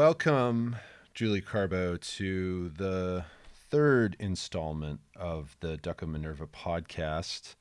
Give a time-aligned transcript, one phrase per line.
[0.00, 0.76] Welcome,
[1.12, 3.26] Julie Kaarbo, to the
[3.68, 7.54] third installment of the Duck of Minerva podcast.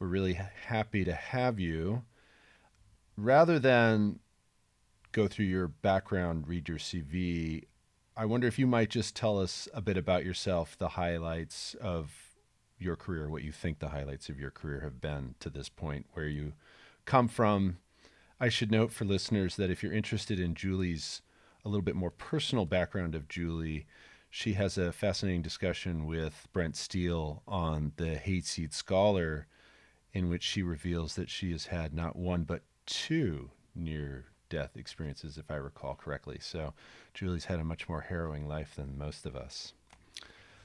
[0.00, 2.02] We're really happy to have you.
[3.16, 4.18] Rather than
[5.12, 7.66] go through your background, read your CV,
[8.16, 12.34] I wonder if you might just tell us a bit about yourself, the highlights of
[12.76, 16.06] your career, what you think the highlights of your career have been to this point,
[16.14, 16.54] where you
[17.04, 17.76] come from.
[18.40, 21.22] I should note for listeners that if you're interested in Julie's
[21.64, 23.86] a little bit more personal background of Julie,
[24.30, 29.46] she has a fascinating discussion with Brent Steele on the Hayseed Scholar,
[30.12, 35.36] in which she reveals that she has had not one but two near death experiences,
[35.38, 36.38] if I recall correctly.
[36.40, 36.72] So,
[37.14, 39.72] Julie's had a much more harrowing life than most of us.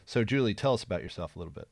[0.05, 1.67] So, Julie, tell us about yourself a little bit.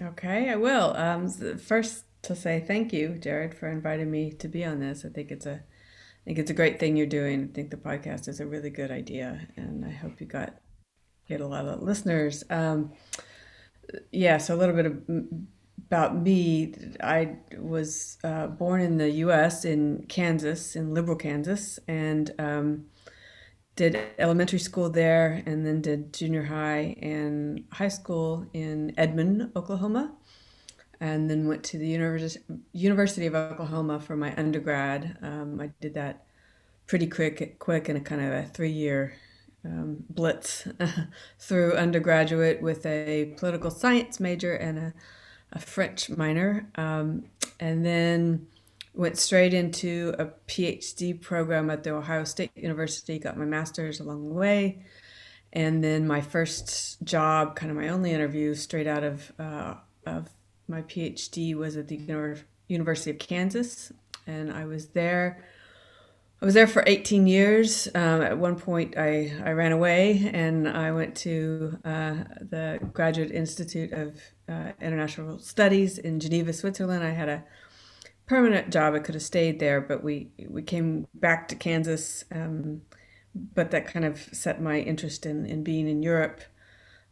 [0.00, 0.96] Okay, I will.
[0.96, 5.04] Um, first, to say thank you, Jared, for inviting me to be on this.
[5.04, 5.62] I think it's a
[6.22, 7.48] I think it's a great thing you're doing.
[7.50, 10.54] I think the podcast is a really good idea, and I hope you got
[11.28, 12.44] get a lot of listeners.
[12.48, 12.92] Um,
[14.12, 15.02] yeah, so a little bit of,
[15.88, 16.74] about me.
[17.02, 19.64] I was uh, born in the U.S.
[19.64, 22.86] in Kansas, in Liberal Kansas, and um,
[23.74, 30.12] did elementary school there, and then did junior high and high school in Edmond, Oklahoma
[31.02, 31.88] and then went to the
[32.72, 35.18] University of Oklahoma for my undergrad.
[35.20, 36.24] Um, I did that
[36.86, 39.12] pretty quick, quick in a kind of a three-year
[39.64, 40.68] um, blitz
[41.40, 44.94] through undergraduate with a political science major and a,
[45.52, 47.24] a French minor, um,
[47.58, 48.46] and then
[48.94, 53.18] went straight into a PhD program at the Ohio State University.
[53.18, 54.84] Got my master's along the way,
[55.52, 59.74] and then my first job, kind of my only interview, straight out of uh,
[60.06, 60.28] of
[60.68, 61.96] my PhD was at the
[62.68, 63.92] University of Kansas,
[64.26, 65.44] and I was there.
[66.40, 67.86] I was there for 18 years.
[67.94, 73.30] Um, at one point, I, I ran away and I went to uh, the Graduate
[73.30, 77.04] Institute of uh, International Studies in Geneva, Switzerland.
[77.04, 77.44] I had a
[78.26, 78.94] permanent job.
[78.94, 82.24] I could have stayed there, but we we came back to Kansas.
[82.32, 82.82] Um,
[83.34, 86.42] but that kind of set my interest in, in being in Europe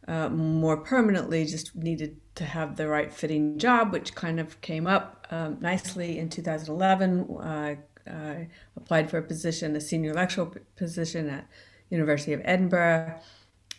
[0.07, 1.45] uh, more permanently.
[1.45, 6.17] Just needed to have the right fitting job, which kind of came up um, nicely
[6.17, 7.27] in 2011.
[7.29, 7.75] Uh,
[8.07, 11.47] I applied for a position, a senior lecturer position at
[11.89, 13.19] University of Edinburgh,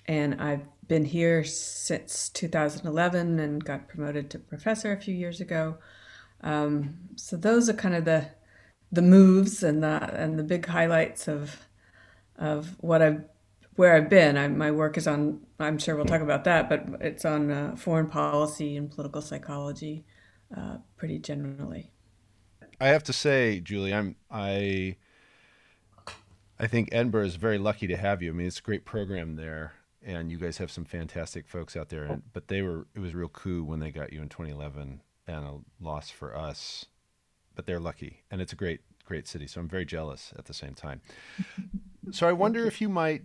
[0.07, 5.79] and I've been here since 2011 and got promoted to professor a few years ago.
[6.43, 8.29] Um, so those are kind of the
[8.91, 11.67] the moves and the and the big highlights of
[12.37, 13.25] of what I've
[13.77, 14.37] where I've been.
[14.37, 15.41] I, my work is on.
[15.59, 20.05] I'm sure we'll talk about that, but it's on uh, foreign policy and political psychology,
[20.57, 21.91] uh, pretty generally.
[22.81, 24.97] I have to say, Julie, I'm I.
[26.59, 28.31] I think Edinburgh is very lucky to have you.
[28.31, 29.73] I mean, it's a great program there,
[30.05, 32.05] and you guys have some fantastic folks out there.
[32.05, 35.01] And, but they were it was a real coup when they got you in 2011,
[35.27, 36.87] and a loss for us.
[37.55, 39.47] But they're lucky, and it's a great great city.
[39.47, 41.01] So I'm very jealous at the same time.
[42.11, 43.23] so I wonder if you might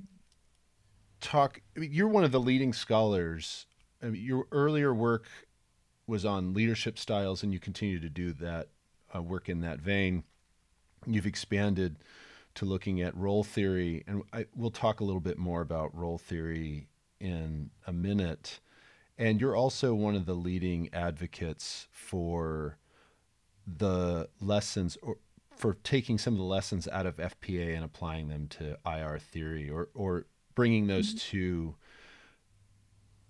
[1.22, 1.62] talk.
[1.76, 3.66] I mean, you're one of the leading scholars.
[4.02, 5.26] I mean, your earlier work
[6.06, 8.70] was on leadership styles, and you continue to do that
[9.16, 10.24] uh, work in that vein.
[11.06, 11.98] You've expanded
[12.56, 16.18] to looking at role theory, and I, we'll talk a little bit more about role
[16.18, 16.88] theory
[17.20, 18.60] in a minute.
[19.18, 22.78] And you're also one of the leading advocates for
[23.66, 25.18] the lessons or
[25.56, 29.70] for taking some of the lessons out of FPA and applying them to IR theory
[29.70, 30.28] or, or
[30.58, 31.18] bringing those mm-hmm.
[31.20, 31.76] two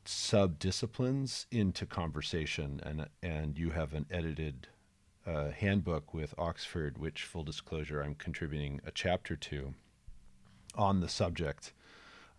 [0.05, 4.69] sub disciplines into conversation and and you have an edited
[5.25, 9.73] uh, handbook with Oxford which full disclosure I'm contributing a chapter to
[10.73, 11.73] on the subject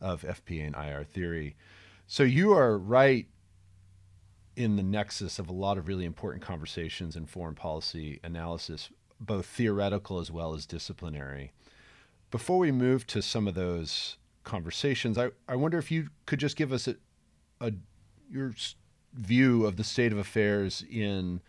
[0.01, 1.55] of FPA and IR theory
[2.07, 3.27] so you are right
[4.57, 8.89] in the nexus of a lot of really important conversations in foreign policy analysis
[9.21, 11.53] both theoretical as well as disciplinary
[12.31, 14.17] before we move to some of those
[14.49, 15.19] conversations.
[15.19, 16.97] I, I wonder if you could just give us a,
[17.61, 17.73] a
[18.31, 18.53] your
[19.15, 21.41] view of the state of affairs in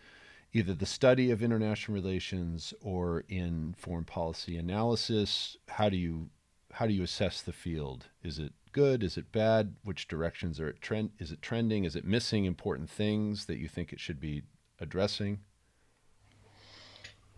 [0.52, 5.56] either the study of international relations or in foreign policy analysis.
[5.68, 6.28] How do you
[6.72, 8.08] how do you assess the field?
[8.22, 9.02] Is it good?
[9.02, 9.74] Is it bad?
[9.82, 11.10] Which directions are it trend?
[11.18, 11.84] Is it trending?
[11.84, 14.42] Is it missing important things that you think it should be
[14.78, 15.40] addressing?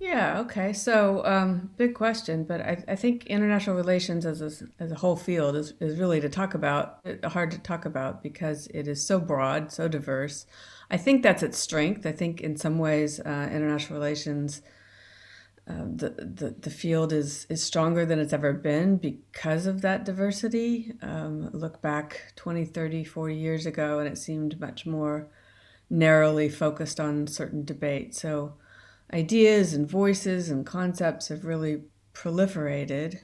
[0.02, 0.72] Yeah, okay.
[0.72, 4.50] So, um, big question, but I, I think international relations as a,
[4.82, 8.20] as a whole field is, is really to talk about, uh, hard to talk about
[8.20, 10.44] because it is so broad, so diverse.
[10.90, 12.04] I think that's its strength.
[12.04, 14.60] I think in some ways, uh, international relations
[15.68, 20.04] uh, the, the the field is is stronger than it's ever been because of that
[20.04, 20.92] diversity.
[21.02, 25.28] Um, look back 20, 30, 40 years ago, and it seemed much more
[25.88, 28.20] narrowly focused on certain debates.
[28.20, 28.54] So
[29.12, 31.82] ideas and voices and concepts have really
[32.14, 33.20] proliferated,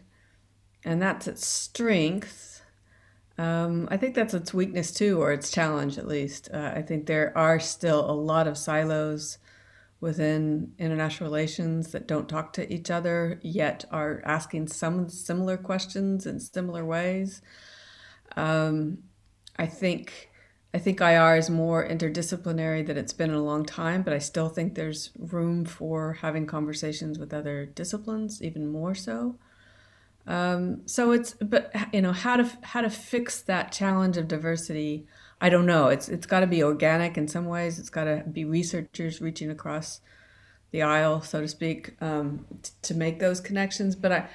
[0.84, 2.62] and that's its strength.
[3.38, 6.48] Um, I think that's its weakness too, or its challenge at least.
[6.52, 9.38] Uh, I think there are still a lot of silos
[10.00, 16.26] within international relations that don't talk to each other yet are asking some similar questions
[16.26, 17.42] in similar ways.
[18.36, 18.98] Um,
[19.56, 20.27] I think
[20.74, 24.18] I think IR is more interdisciplinary than it's been in a long time, but I
[24.18, 29.36] still think there's room for having conversations with other disciplines, even more so.
[30.26, 35.06] Um, so it's but you know how to how to fix that challenge of diversity
[35.40, 35.88] I don't know.
[35.88, 37.78] It's it's got to be organic in some ways.
[37.78, 40.00] It's got to be researchers reaching across
[40.72, 43.94] the aisle, so to speak, um, t- to make those connections.
[43.94, 44.28] But I,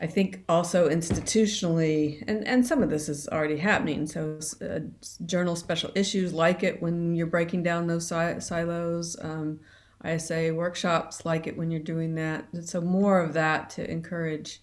[0.00, 4.06] I think also institutionally, and and some of this is already happening.
[4.06, 4.80] So uh,
[5.26, 9.16] journal special issues like it when you're breaking down those si- silos.
[9.20, 9.60] Um,
[10.02, 12.46] ISA workshops like it when you're doing that.
[12.62, 14.62] So more of that to encourage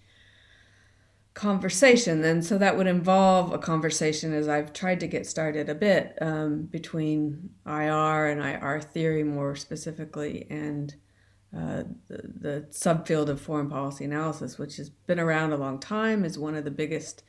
[1.37, 5.75] conversation and so that would involve a conversation as i've tried to get started a
[5.75, 10.95] bit um, between ir and ir theory more specifically and
[11.55, 16.25] uh, the, the subfield of foreign policy analysis which has been around a long time
[16.25, 17.23] is one of the biggest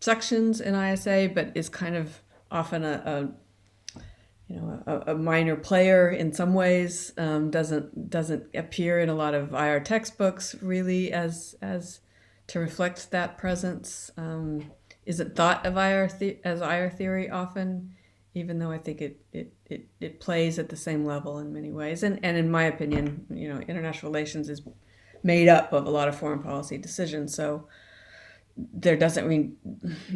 [0.00, 2.20] sections in isa but is kind of
[2.50, 3.02] often a,
[3.96, 4.00] a
[4.48, 9.14] you know a, a, minor player in some ways um, doesn't doesn't appear in a
[9.14, 12.00] lot of ir textbooks really as as
[12.48, 14.10] to reflect that presence.
[14.16, 14.70] Um,
[15.06, 17.93] isn't thought of IR the- as IR theory often,
[18.34, 21.70] even though I think it, it, it, it plays at the same level in many
[21.70, 22.02] ways.
[22.02, 24.62] And, and in my opinion, you know, international relations is
[25.22, 27.34] made up of a lot of foreign policy decisions.
[27.34, 27.68] So
[28.56, 29.56] there doesn't mean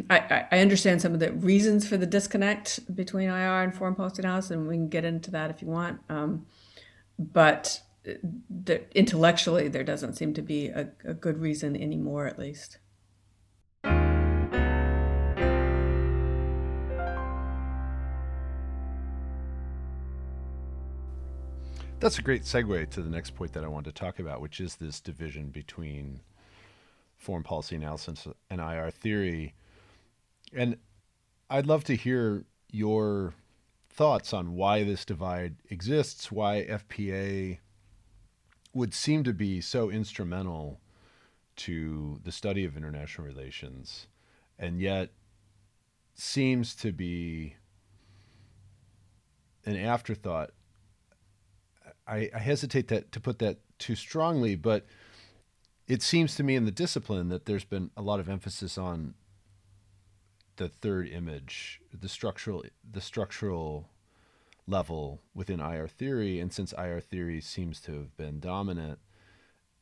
[0.09, 4.21] I, I understand some of the reasons for the disconnect between IR and foreign policy
[4.21, 5.99] analysis, and we can get into that if you want.
[6.09, 6.45] Um,
[7.17, 12.77] but the, intellectually there doesn't seem to be a, a good reason anymore at least
[21.99, 24.61] That's a great segue to the next point that I wanted to talk about, which
[24.61, 26.21] is this division between
[27.17, 29.53] foreign policy analysis and IR theory.
[30.53, 30.77] And
[31.49, 33.33] I'd love to hear your
[33.89, 37.57] thoughts on why this divide exists, why FPA
[38.73, 40.79] would seem to be so instrumental
[41.57, 44.07] to the study of international relations,
[44.57, 45.09] and yet
[46.13, 47.55] seems to be
[49.65, 50.51] an afterthought.
[52.09, 54.85] I, I hesitate that, to put that too strongly, but
[55.87, 59.13] it seems to me in the discipline that there's been a lot of emphasis on
[60.57, 63.89] the third image, the structural, the structural
[64.67, 66.39] level within IR theory.
[66.39, 68.99] And since IR theory seems to have been dominant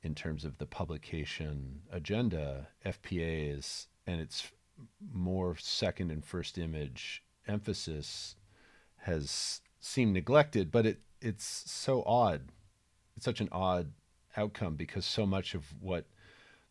[0.03, 4.51] in terms of the publication agenda, FPAs and its
[5.11, 8.35] more second and first image emphasis
[8.97, 12.51] has seemed neglected, but it, it's so odd.
[13.15, 13.91] It's such an odd
[14.35, 16.05] outcome because so much of what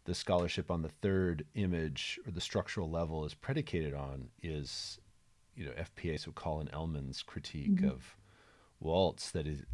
[0.05, 4.99] the scholarship on the third image or the structural level is predicated on is
[5.57, 7.89] you know FPA so Colin Elman's critique mm-hmm.
[7.89, 8.17] of
[8.79, 9.65] Waltz that is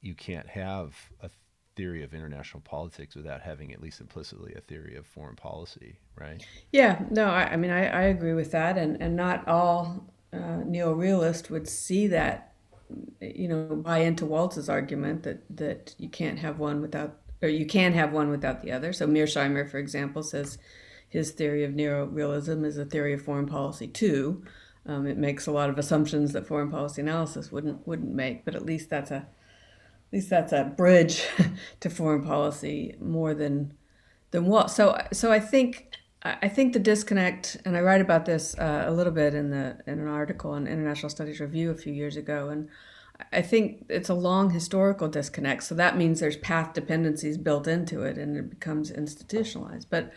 [0.00, 1.30] you can't have a
[1.76, 6.44] theory of international politics without having at least implicitly a theory of foreign policy, right?
[6.72, 10.62] Yeah, no, I, I mean I, I agree with that, and and not all uh,
[10.64, 12.54] neo-realists would see that,
[13.20, 17.66] you know, buy into Waltz's argument that that you can't have one without or you
[17.66, 18.92] can have one without the other.
[18.92, 20.58] So Mearsheimer, for example, says
[21.08, 24.42] his theory of neo-realism is a theory of foreign policy too.
[24.86, 28.54] Um, it makes a lot of assumptions that foreign policy analysis wouldn't wouldn't make, but
[28.54, 31.26] at least that's a at least that's a bridge
[31.80, 33.74] to foreign policy more than
[34.30, 34.70] than what.
[34.70, 35.90] So so I think
[36.40, 39.78] I think the disconnect, and I write about this uh, a little bit in the
[39.86, 42.68] in an article in International Studies Review a few years ago, and
[43.32, 45.64] I think it's a long historical disconnect.
[45.64, 49.88] So that means there's path dependencies built into it, and it becomes institutionalized.
[49.90, 50.12] But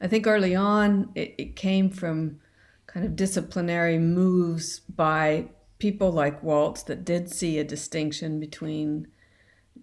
[0.00, 2.40] I think early on, it, it came from
[2.86, 9.08] kind of disciplinary moves by people like Waltz that did see a distinction between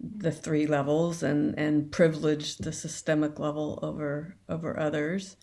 [0.00, 5.36] the three levels and, and privileged the systemic level over over others.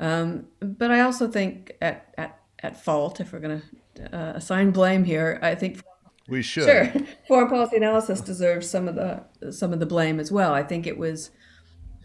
[0.00, 3.62] Um, but I also think at, at, at fault, if we're going
[3.94, 5.82] to uh, assign blame here, I think
[6.28, 6.64] We should.
[6.64, 6.92] Sure.
[7.28, 10.52] Foreign policy analysis deserves some of the some of the blame as well.
[10.52, 11.30] I think it was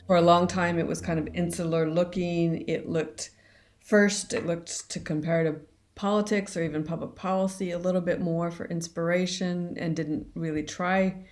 [0.08, 2.67] for a long time it was kind of insular looking.
[2.67, 3.31] It looked
[3.79, 5.62] first it looked to comparative
[5.96, 11.25] politics or even public policy a little bit more for inspiration and didn't really try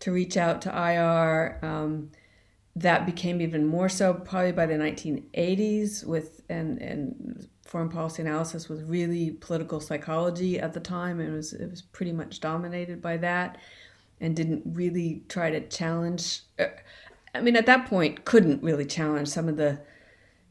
[0.00, 1.58] to reach out to IR.
[1.62, 2.10] Um,
[2.76, 8.68] that became even more so probably by the 1980s with and and foreign policy analysis
[8.68, 13.16] was really political psychology at the time it was it was pretty much dominated by
[13.16, 13.58] that
[14.20, 16.66] and didn't really try to challenge uh,
[17.34, 19.80] I mean at that point couldn't really challenge some of the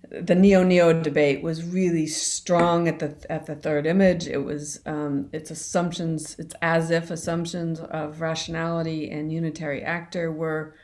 [0.09, 4.27] the neo neo debate was really strong at the at the third image.
[4.27, 10.75] It was um, its assumptions, its as if assumptions of rationality and unitary actor were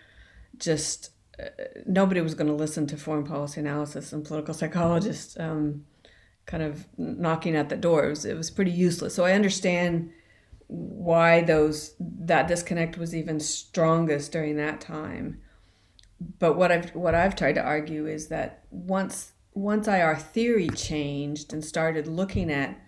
[0.57, 1.11] just
[1.85, 5.85] nobody was going to listen to foreign policy analysis and political psychologists um,
[6.45, 8.05] kind of knocking at the door.
[8.05, 9.13] It was, it was pretty useless.
[9.13, 10.11] So I understand
[10.67, 15.41] why those that disconnect was even strongest during that time.
[16.37, 21.53] But what I've what I've tried to argue is that once once IR theory changed
[21.53, 22.79] and started looking at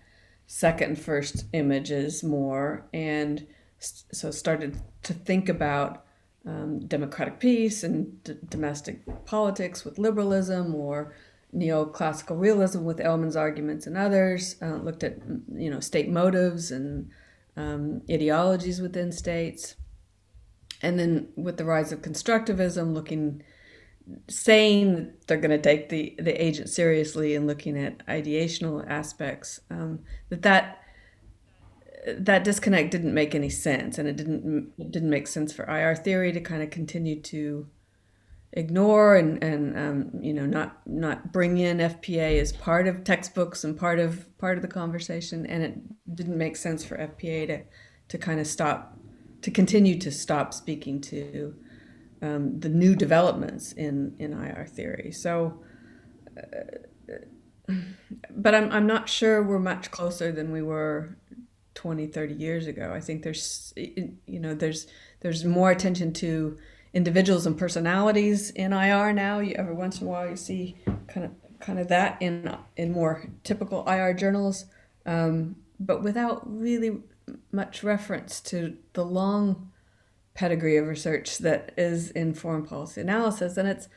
[0.46, 3.46] second and first images more, and
[3.78, 6.04] so started to think about
[6.46, 11.14] um, democratic peace and d- domestic politics with liberalism or
[11.54, 15.18] neoclassical realism with Elman's arguments and others, uh, looked at
[15.54, 17.10] you know state motives and
[17.56, 19.76] um, ideologies within states,
[20.80, 23.42] and then with the rise of constructivism, looking
[24.28, 29.60] saying that they're going to take the the agent seriously and looking at ideational aspects,
[29.70, 30.81] um, that that
[32.06, 35.94] that disconnect didn't make any sense, and it didn't it didn't make sense for IR
[35.94, 37.68] theory to kind of continue to
[38.54, 43.64] ignore and and um, you know not not bring in FPA as part of textbooks
[43.64, 47.62] and part of part of the conversation, and it didn't make sense for FPA to
[48.08, 48.98] to kind of stop
[49.42, 51.54] to continue to stop speaking to
[52.20, 55.12] um, the new developments in in IR theory.
[55.12, 55.62] So.
[56.36, 56.78] Uh,
[58.28, 61.16] but I'm, I'm not sure we're much closer than we were
[61.74, 62.92] 20 30 years ago.
[62.94, 64.86] I think there's you know there's
[65.20, 66.58] there's more attention to
[66.92, 69.38] individuals and personalities in ir now.
[69.38, 70.76] You, every once in a while you see
[71.08, 74.66] kind of kind of that in in more typical ir journals.
[75.06, 77.00] Um, but without really
[77.50, 79.70] much reference to the long
[80.34, 83.56] pedigree of research that is in foreign policy analysis.
[83.56, 83.88] And it's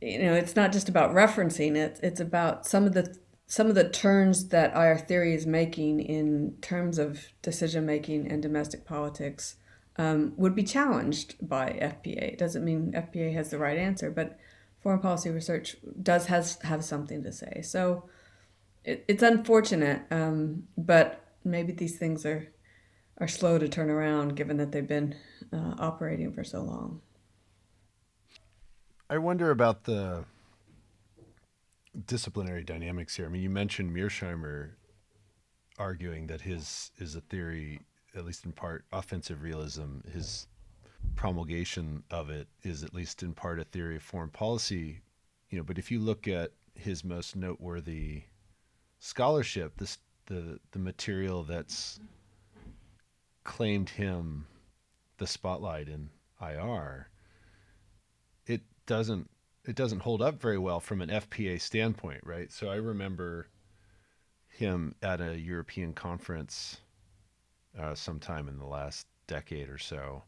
[0.00, 3.16] you know it's not just about referencing it it's about some of the
[3.52, 8.40] some of the turns that IR theory is making in terms of decision making and
[8.40, 9.56] domestic politics
[9.98, 12.32] um, would be challenged by FPA.
[12.32, 14.38] It doesn't mean FPA has the right answer, but
[14.82, 17.60] foreign policy research does has have something to say.
[17.60, 18.08] So
[18.86, 22.50] it, it's unfortunate, um, but maybe these things are
[23.18, 25.14] are slow to turn around given that they've been
[25.52, 27.02] uh, operating for so long.
[29.10, 30.24] I wonder about the
[32.06, 33.26] disciplinary dynamics here.
[33.26, 34.70] I mean, you mentioned Mearsheimer
[35.78, 37.80] arguing that his is a theory,
[38.14, 40.00] at least in part, offensive realism.
[40.12, 40.46] His
[41.16, 45.02] promulgation of it is at least in part a theory of foreign policy.
[45.50, 48.24] You know, but if you look at his most noteworthy
[48.98, 52.00] scholarship, this the the material that's
[53.44, 54.46] claimed him
[55.18, 56.08] the spotlight in
[56.40, 57.08] IR,
[58.46, 59.28] it doesn't
[59.64, 62.50] it doesn't hold up very well from an FPA standpoint, right?
[62.50, 63.48] So I remember
[64.48, 66.80] him at a European conference
[67.78, 70.24] uh, sometime in the last decade or so,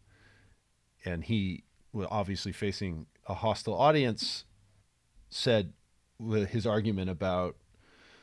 [1.05, 4.45] and he, well, obviously facing a hostile audience,
[5.29, 5.73] said
[6.19, 7.57] with his argument about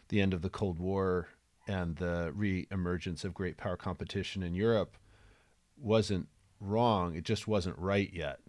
[0.08, 1.28] the end of the Cold War
[1.68, 4.98] and the re-emergence of great power competition in Europe
[5.78, 6.28] wasn't
[6.60, 7.16] wrong.
[7.16, 8.40] It just wasn't right yet.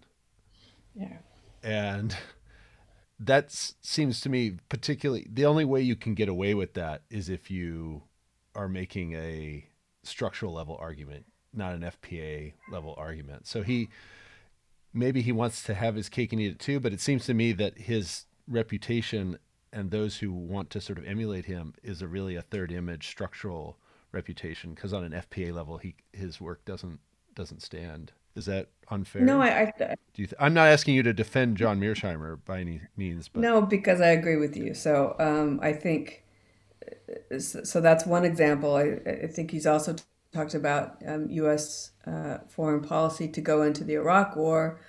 [0.95, 1.19] Yeah.
[1.63, 2.17] And
[3.27, 7.29] that seems to me particularly the only way you can get away with that is
[7.29, 8.03] if you
[8.55, 9.67] are making a
[10.03, 13.47] structural level argument, not an FPA level argument.
[13.47, 13.89] So he
[14.93, 17.35] maybe he wants to have his cake and eat it too, but it seems to
[17.35, 19.39] me that his reputation
[19.73, 23.09] and those who want to sort of emulate him is a really a third image
[23.09, 23.79] structural
[24.11, 27.01] reputation because on an FPA level he his work doesn't
[27.35, 28.13] doesn't stand.
[28.35, 29.23] Is that unfair?
[29.23, 29.49] No, I.
[29.49, 29.73] I
[30.15, 33.41] Do you th- I'm not asking you to defend John Mearsheimer by any means, but
[33.41, 34.75] no, because I agree with you.
[34.75, 36.25] So um, I think
[37.39, 37.81] so.
[37.81, 38.77] That's one example.
[38.77, 39.97] I, I think he's also
[40.33, 41.91] talked about um, U.S.
[42.07, 44.81] Uh, foreign policy to go into the Iraq War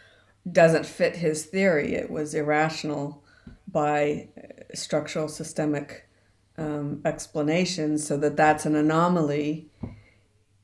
[0.50, 1.96] doesn't fit his theory.
[1.96, 3.24] It was irrational
[3.68, 4.30] by
[4.74, 6.08] structural systemic
[6.58, 9.70] um, explanations, so that that's an anomaly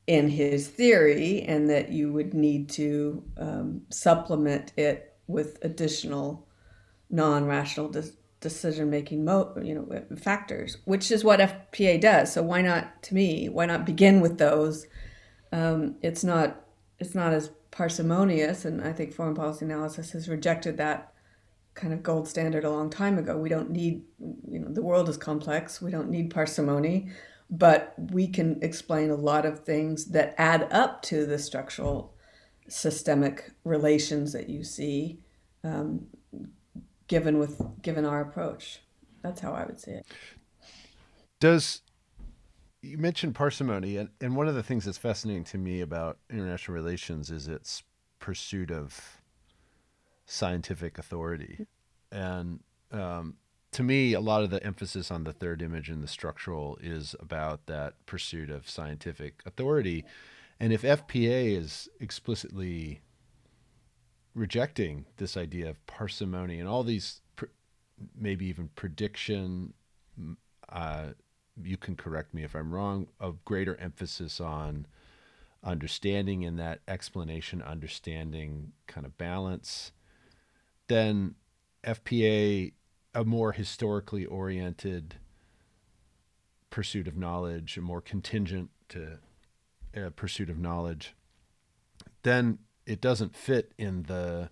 [0.10, 6.48] in his theory, and that you would need to um, supplement it with additional
[7.12, 12.34] non-rational de- decision-making mo- you know factors, which is what FPA does.
[12.34, 14.88] So why not, to me, why not begin with those?
[15.52, 16.66] Um, it's not
[16.98, 21.14] it's not as parsimonious, and I think foreign policy analysis has rejected that
[21.76, 23.38] kind of gold standard a long time ago.
[23.38, 24.06] We don't need,
[24.50, 25.80] you know, the world is complex.
[25.84, 27.12] We don't need parsimony,
[27.50, 32.14] but we can explain a lot of things that add up to the structural
[32.68, 35.20] systemic relations that you see,
[35.64, 36.08] um,
[37.08, 38.82] given with given our approach.
[39.24, 40.06] That's how I would see it.
[41.40, 41.82] Does
[42.82, 46.76] you mentioned parsimony, and, and one of the things that's fascinating to me about international
[46.76, 47.84] relations is its
[48.20, 49.20] pursuit of
[50.26, 51.66] scientific authority.
[52.12, 52.60] And
[52.92, 53.36] um,
[53.72, 57.16] to me, a lot of the emphasis on the third image and the structural is
[57.20, 60.06] about that pursuit of scientific authority.
[60.60, 63.02] And if FPA is explicitly
[64.34, 67.46] rejecting this idea of parsimony and all these, pr-
[68.20, 69.74] maybe even prediction,
[70.70, 71.10] uh,
[71.62, 74.88] you can correct me if I'm wrong, of greater emphasis on
[75.64, 79.92] understanding and that explanation, understanding kind of balance,
[80.88, 81.36] then
[81.84, 82.74] FPA,
[83.14, 85.16] a more historically oriented
[86.70, 89.20] pursuit of knowledge, a more contingent to
[89.96, 91.16] uh, pursuit of knowledge,
[92.24, 94.50] then it doesn't fit in the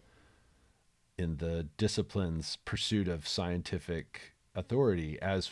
[1.18, 5.52] in the discipline's pursuit of scientific authority as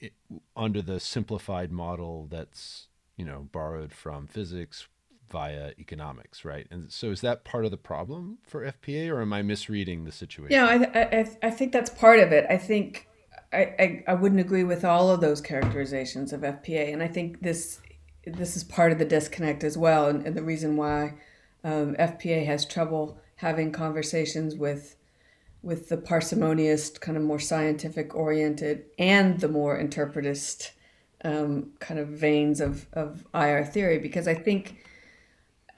[0.00, 0.12] it,
[0.56, 4.88] under the simplified model that's you know borrowed from physics
[5.30, 6.66] via economics, right?
[6.70, 10.12] And so is that part of the problem for FPA, or am I misreading the
[10.12, 10.52] situation?
[10.52, 12.46] Yeah, I, I, I think that's part of it.
[12.48, 13.08] I think
[13.52, 17.42] I, I, I wouldn't agree with all of those characterizations of FPA, and I think
[17.42, 17.80] this
[18.26, 21.14] this is part of the disconnect as well, and, and the reason why
[21.62, 24.96] um, FPA has trouble having conversations with
[25.62, 30.72] with the parsimonious, kind of more scientific oriented, and the more interpretist
[31.24, 34.84] um, kind of veins of, of IR theory, because I think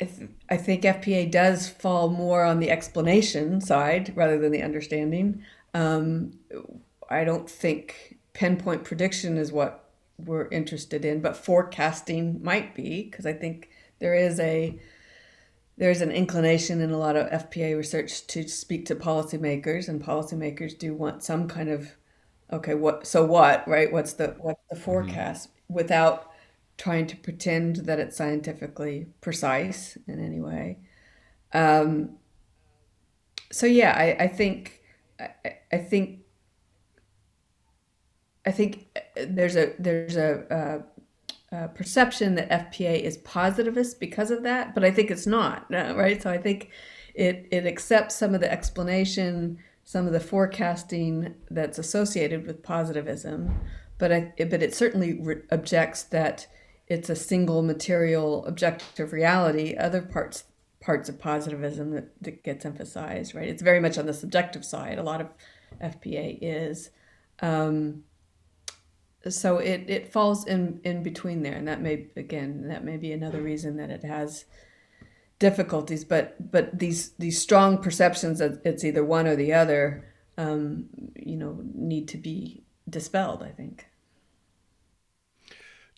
[0.01, 4.63] I, th- I think FPA does fall more on the explanation side rather than the
[4.63, 5.43] understanding.
[5.75, 6.39] Um,
[7.09, 13.27] I don't think pinpoint prediction is what we're interested in, but forecasting might be because
[13.27, 14.79] I think there is a
[15.79, 20.79] there's an inclination in a lot of FPA research to speak to policymakers, and policymakers
[20.79, 21.93] do want some kind of
[22.53, 23.93] okay, what so what right?
[23.93, 24.85] What's the what's the mm-hmm.
[24.85, 25.75] forecast mm-hmm.
[25.75, 26.31] without
[26.79, 30.79] trying to pretend that it's scientifically precise in any way.
[31.53, 32.17] Um,
[33.51, 34.83] so yeah, I, I think
[35.19, 35.31] I,
[35.73, 36.21] I, think
[38.45, 38.87] I think
[39.17, 40.85] there's a there's a,
[41.53, 45.67] a, a, perception that FPA is positivist because of that, but I think it's not
[45.71, 46.21] right.
[46.23, 46.71] So I think
[47.15, 53.59] it it accepts some of the explanation, some of the forecasting that's associated with positivism,
[53.97, 56.49] but I, but it certainly re- objects that
[56.89, 59.77] it's a single material objective reality.
[59.77, 60.45] Other parts
[60.81, 63.49] parts of positivism that, that gets emphasized right?
[63.49, 64.99] It's very much on the subjective side.
[64.99, 65.29] A lot of
[65.83, 66.91] fpa is.
[67.41, 68.05] Um,
[69.29, 71.55] so it, it falls in in between there.
[71.55, 74.45] And that may again that may be another reason that it has
[75.39, 76.05] difficulties.
[76.05, 80.05] But but these these strong perceptions that it's either one or the other
[80.39, 83.89] um, you know need to be dispelled i think.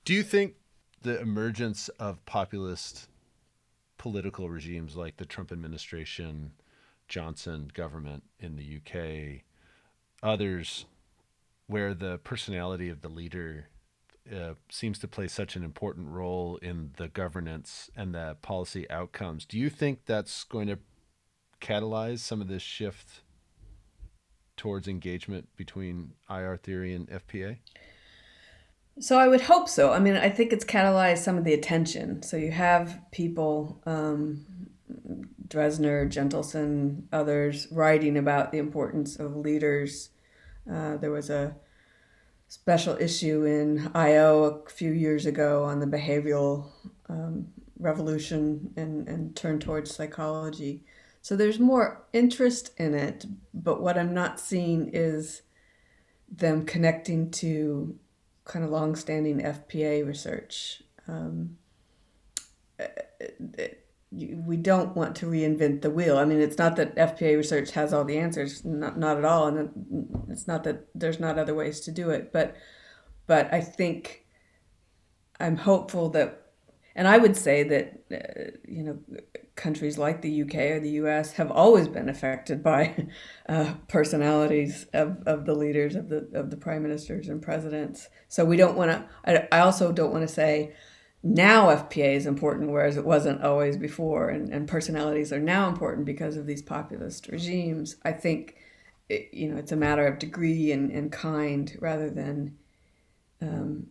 [0.06, 0.54] Do you think
[1.02, 3.08] the emergence of populist
[3.98, 6.52] political regimes like the Trump administration,
[7.08, 9.42] Johnson government in the UK,
[10.22, 10.86] others
[11.66, 13.68] where the personality of the leader
[14.34, 19.44] uh, seems to play such an important role in the governance and the policy outcomes.
[19.44, 20.78] Do you think that's going to
[21.60, 23.22] catalyze some of this shift
[24.56, 27.58] towards engagement between IR theory and FPA?
[29.00, 29.92] So I would hope so.
[29.92, 32.22] I mean, I think it's catalyzed some of the attention.
[32.22, 34.44] So you have people, um,
[35.46, 40.10] Drezner, Jentleson, others, writing about the importance of leaders.
[40.70, 41.54] Uh, there was a
[42.48, 46.66] special issue in IO a few years ago on the behavioral
[47.08, 47.46] um,
[47.78, 50.82] revolution and, and turn towards psychology.
[51.22, 55.42] So there's more interest in it, but what I'm not seeing is
[56.30, 57.98] them connecting to
[58.48, 60.82] kind of long-standing FPA research.
[61.06, 61.58] Um,
[62.80, 62.84] uh,
[63.20, 63.66] uh, uh,
[64.10, 66.16] we don't want to reinvent the wheel.
[66.16, 69.48] I mean, it's not that FPA research has all the answers, not not at all,
[69.48, 72.32] and it's not that there's not other ways to do it.
[72.32, 72.56] But
[73.26, 74.24] but I think
[75.38, 76.47] I'm hopeful that,
[76.98, 78.98] and I would say that uh, you know
[79.54, 83.06] countries like the UK or the US have always been affected by
[83.48, 88.08] uh, personalities of, of the leaders of the of the prime ministers and presidents.
[88.26, 89.08] So we don't want to.
[89.24, 90.74] I, I also don't want to say
[91.22, 96.04] now FPA is important, whereas it wasn't always before, and, and personalities are now important
[96.04, 97.96] because of these populist regimes.
[98.04, 98.56] I think
[99.08, 102.58] it, you know it's a matter of degree and, and kind rather than
[103.40, 103.86] um,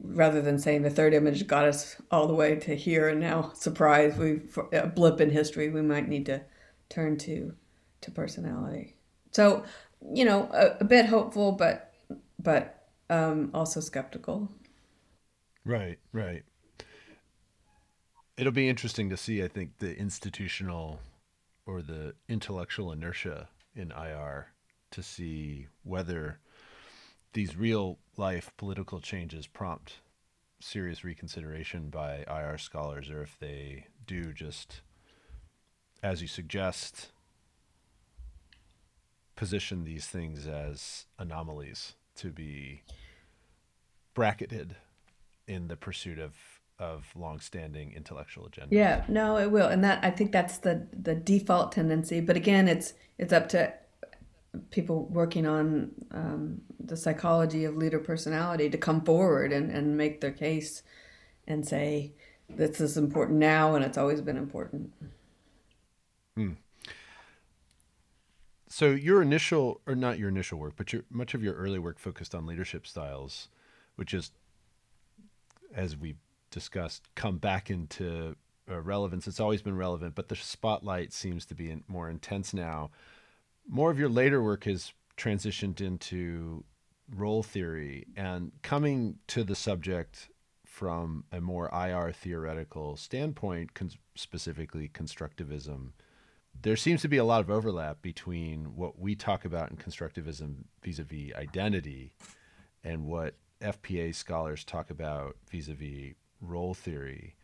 [0.00, 3.52] rather than saying the third image got us all the way to here and now
[3.54, 4.40] surprise we
[4.72, 6.42] a blip in history we might need to
[6.88, 7.54] turn to
[8.00, 8.96] to personality.
[9.30, 9.64] So
[10.12, 11.92] you know a, a bit hopeful but
[12.38, 14.50] but um, also skeptical.
[15.64, 16.42] Right right.
[18.36, 20.98] It'll be interesting to see i think the institutional
[21.66, 24.48] or the intellectual inertia in ir
[24.90, 26.38] to see whether
[27.34, 29.94] these real life political changes prompt
[30.60, 34.80] serious reconsideration by IR scholars, or if they do just,
[36.02, 37.10] as you suggest,
[39.36, 42.82] position these things as anomalies to be
[44.14, 44.76] bracketed
[45.46, 46.34] in the pursuit of
[46.76, 48.74] of long-standing intellectual agenda.
[48.74, 52.20] Yeah, no, it will, and that I think that's the the default tendency.
[52.20, 53.72] But again, it's it's up to
[54.70, 60.20] people working on um, the psychology of leader personality to come forward and, and make
[60.20, 60.82] their case
[61.46, 62.12] and say
[62.48, 64.92] this is important now and it's always been important.
[66.36, 66.52] Hmm.
[68.68, 71.98] So your initial, or not your initial work, but your much of your early work
[71.98, 73.48] focused on leadership styles,
[73.94, 74.32] which is,
[75.74, 76.16] as we
[76.50, 78.34] discussed, come back into
[78.68, 79.28] uh, relevance.
[79.28, 82.90] It's always been relevant, but the spotlight seems to be more intense now
[83.68, 86.64] more of your later work has transitioned into
[87.14, 90.28] role theory and coming to the subject
[90.64, 95.90] from a more IR theoretical standpoint, con- specifically constructivism,
[96.62, 100.64] there seems to be a lot of overlap between what we talk about in constructivism
[100.82, 102.12] vis a vis identity
[102.82, 107.36] and what FPA scholars talk about vis a vis role theory.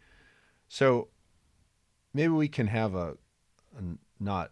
[0.69, 1.09] So
[2.13, 3.17] maybe we can have a,
[3.77, 3.83] a
[4.19, 4.51] not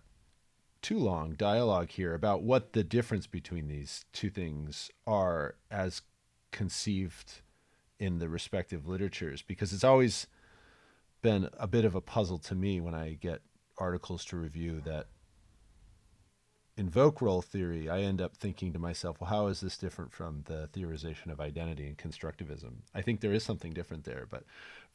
[0.83, 6.03] too long dialogue here about what the difference between these two things are as
[6.53, 7.43] conceived
[7.99, 10.27] in the respective literatures because it's always
[11.21, 13.41] been a bit of a puzzle to me when I get
[13.77, 15.07] articles to review that
[16.79, 20.45] invoke role theory, I end up thinking to myself, well, how is this different from
[20.47, 22.73] the theorization of identity and constructivism?
[22.95, 24.45] I think there is something different there, but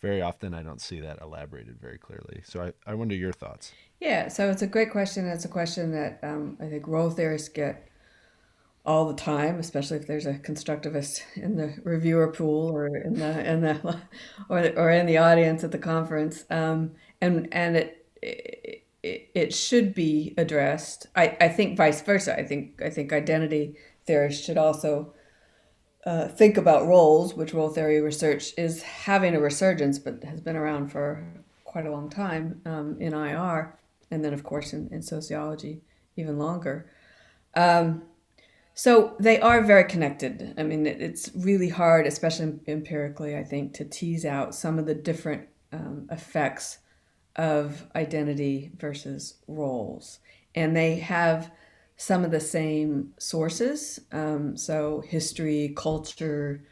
[0.02, 2.42] very often I don't see that elaborated very clearly.
[2.46, 3.74] So I, I wonder your thoughts.
[4.00, 5.28] Yeah, so it's a great question.
[5.28, 7.88] It's a question that um, I think role theorists get
[8.86, 13.50] all the time, especially if there's a constructivist in the reviewer pool or in the
[13.50, 14.02] in the
[14.50, 16.46] or or in the audience at the conference.
[16.50, 16.92] Um,
[17.22, 21.08] and and it, it it, should be addressed.
[21.16, 22.38] I, I think vice versa.
[22.38, 25.14] I think I think identity theorists should also
[26.06, 30.56] uh, think about roles, which role theory research is having a resurgence, but has been
[30.56, 31.26] around for
[31.66, 33.78] quite a long time um, in IR,
[34.10, 35.82] and then of course in, in sociology
[36.16, 36.90] even longer.
[37.56, 38.04] Um,
[38.76, 40.54] so they are very connected.
[40.58, 44.86] I mean, it, it's really hard, especially empirically, I think, to tease out some of
[44.86, 46.80] the different um, effects
[47.36, 50.20] of identity versus roles.
[50.56, 51.52] And they have
[51.98, 54.00] some of the same sources.
[54.12, 56.64] Um, so history, culture,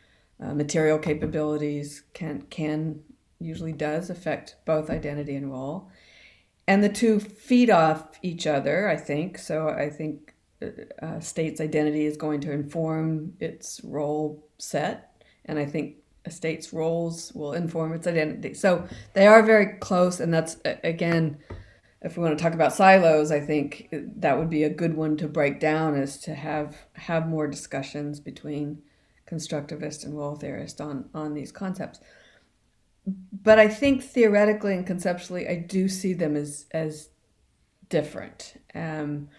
[0.41, 3.01] uh, material capabilities can can
[3.39, 5.89] usually does affect both identity and role.
[6.67, 9.37] And the two feed off each other, I think.
[9.37, 15.23] So I think uh, uh state's identity is going to inform its role set.
[15.45, 18.53] And I think a state's roles will inform its identity.
[18.53, 21.37] So they are very close, and that's again,
[22.01, 25.17] if we want to talk about silos, I think that would be a good one
[25.17, 28.81] to break down is to have have more discussions between
[29.29, 31.99] constructivist and role theorist on on these concepts.
[33.05, 37.09] But I think theoretically and conceptually, I do see them as as
[37.89, 39.29] different, um,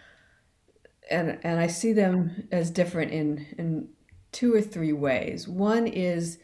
[1.08, 3.88] and and I see them as different in in
[4.32, 5.46] two or three ways.
[5.46, 6.38] One is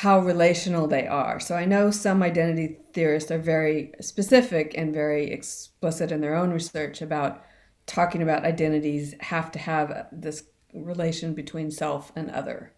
[0.00, 1.38] how relational they are.
[1.38, 6.52] So I know some identity theorists are very specific and very explicit in their own
[6.52, 7.44] research about
[7.84, 12.72] talking about identities have to have this relation between self and other.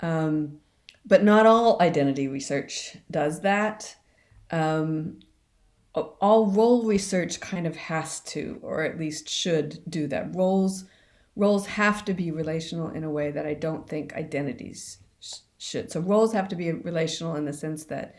[0.00, 0.58] Um,
[1.06, 3.96] but not all identity research does that.
[4.50, 5.20] Um,
[5.94, 10.34] all role research kind of has to, or at least should, do that.
[10.34, 10.84] Roles
[11.36, 14.98] roles have to be relational in a way that I don't think identities
[15.60, 15.92] should.
[15.92, 18.14] So roles have to be relational in the sense that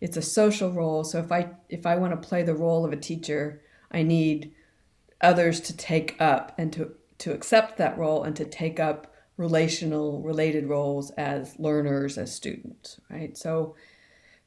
[0.00, 1.02] it's a social role.
[1.02, 4.52] So if I if I want to play the role of a teacher, I need
[5.20, 10.22] others to take up and to to accept that role and to take up relational
[10.22, 13.36] related roles as learners as students, right?
[13.36, 13.74] So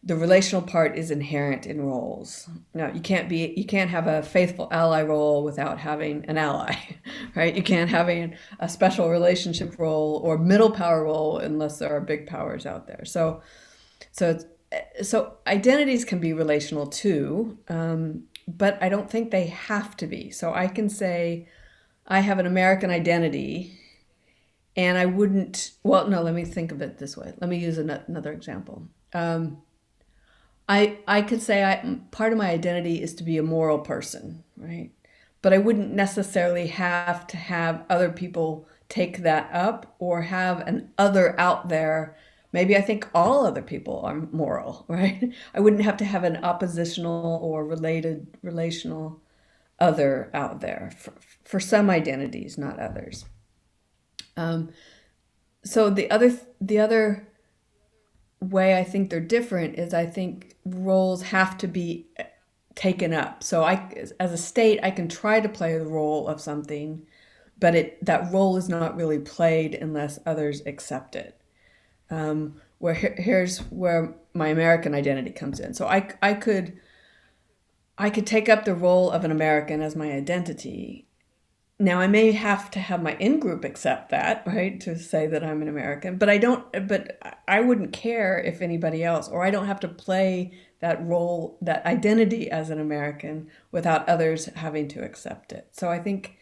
[0.04, 2.50] the relational part is inherent in roles.
[2.74, 6.76] Now you can't be you can't have a faithful ally role without having an ally,
[7.36, 7.56] right?
[7.56, 8.34] You can't have a,
[8.68, 13.04] special relationship role or middle power role unless there are big powers out there.
[13.06, 13.42] So,
[14.12, 14.40] so
[15.02, 20.30] so identities can be relational too, um, but I don't think they have to be.
[20.30, 21.48] So I can say
[22.06, 23.78] I have an American identity,
[24.76, 25.72] and I wouldn't.
[25.84, 26.22] Well, no.
[26.22, 27.34] Let me think of it this way.
[27.40, 28.88] Let me use another example.
[29.14, 29.62] Um,
[30.68, 34.44] I I could say I part of my identity is to be a moral person,
[34.58, 34.92] right?
[35.42, 40.92] But I wouldn't necessarily have to have other people take that up or have an
[40.98, 42.18] other out there.
[42.54, 45.32] Maybe I think all other people are moral, right?
[45.54, 49.22] I wouldn't have to have an oppositional or related relational
[49.80, 53.26] other out there for, for some identities, not others.
[54.36, 54.70] Um,
[55.64, 57.28] so the other the other
[58.42, 62.08] way I think they're different is I think roles have to be
[62.76, 63.44] taken up.
[63.44, 67.06] So I, as a state, I can try to play the role of something,
[67.60, 71.40] but it that role is not really played unless others accept it.
[72.10, 75.74] Um, where here's where my American identity comes in.
[75.74, 76.80] So I I could
[77.98, 81.07] I could take up the role of an American as my identity,
[81.80, 85.44] now I may have to have my in group accept that, right, to say that
[85.44, 86.66] I'm an American, but I don't.
[86.88, 91.58] But I wouldn't care if anybody else, or I don't have to play that role,
[91.62, 95.70] that identity as an American, without others having to accept it.
[95.72, 96.38] So I think,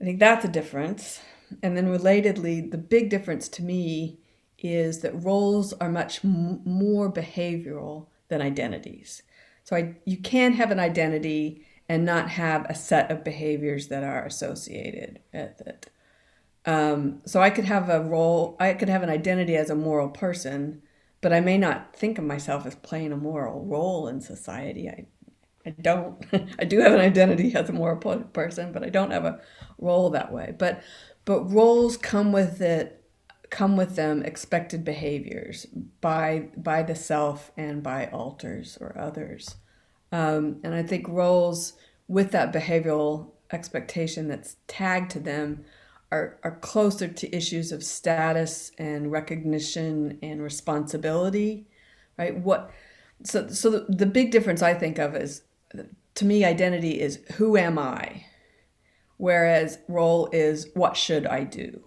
[0.00, 1.20] I think that's a difference.
[1.62, 4.18] And then relatedly, the big difference to me
[4.58, 9.22] is that roles are much m- more behavioral than identities.
[9.62, 14.02] So I, you can have an identity and not have a set of behaviors that
[14.04, 15.90] are associated with it.
[16.66, 20.08] Um, so I could have a role, I could have an identity as a moral
[20.08, 20.82] person,
[21.20, 24.88] but I may not think of myself as playing a moral role in society.
[24.88, 25.06] I,
[25.66, 26.24] I don't.
[26.58, 29.40] I do have an identity as a moral person, but I don't have a
[29.78, 30.54] role that way.
[30.58, 30.82] But,
[31.24, 33.04] but roles come with it,
[33.50, 35.66] come with them expected behaviors
[36.00, 39.56] by by the self and by alters or others.
[40.14, 41.72] Um, and I think roles
[42.06, 45.64] with that behavioral expectation that's tagged to them
[46.12, 51.66] are, are closer to issues of status and recognition and responsibility,
[52.16, 52.36] right?
[52.36, 52.70] What
[53.24, 55.42] so so the, the big difference I think of is
[56.14, 58.24] to me identity is who am I,
[59.16, 61.82] whereas role is what should I do.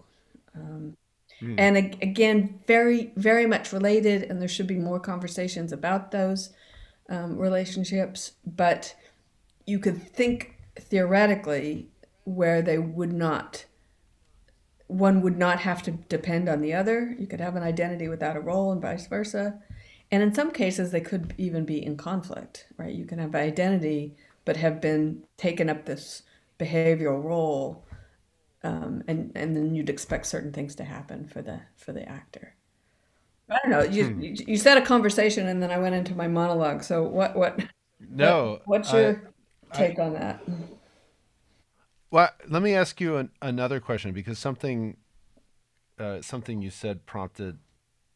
[0.54, 0.98] Um,
[1.42, 1.56] mm.
[1.58, 6.50] And again, very very much related, and there should be more conversations about those
[7.10, 8.96] um, relationships, but
[9.66, 11.90] you could think theoretically
[12.24, 13.66] where they would not
[14.88, 17.16] one would not have to depend on the other.
[17.20, 19.60] You could have an identity without a role and vice versa.
[20.12, 22.94] And in some cases, they could even be in conflict, right?
[22.94, 24.16] You can have identity,
[24.46, 26.24] but have been taken up this
[26.58, 27.86] behavioral role,
[28.64, 32.56] um, and and then you'd expect certain things to happen for the for the actor.
[33.50, 33.84] I don't know.
[33.84, 34.22] You hmm.
[34.22, 36.84] you said a conversation, and then I went into my monologue.
[36.84, 37.60] So what what?
[38.10, 38.60] No.
[38.66, 39.22] What, what's your
[39.72, 40.42] I, take I, on that?
[42.12, 44.98] Well, let me ask you an, another question because something
[46.00, 47.60] uh, something you said prompted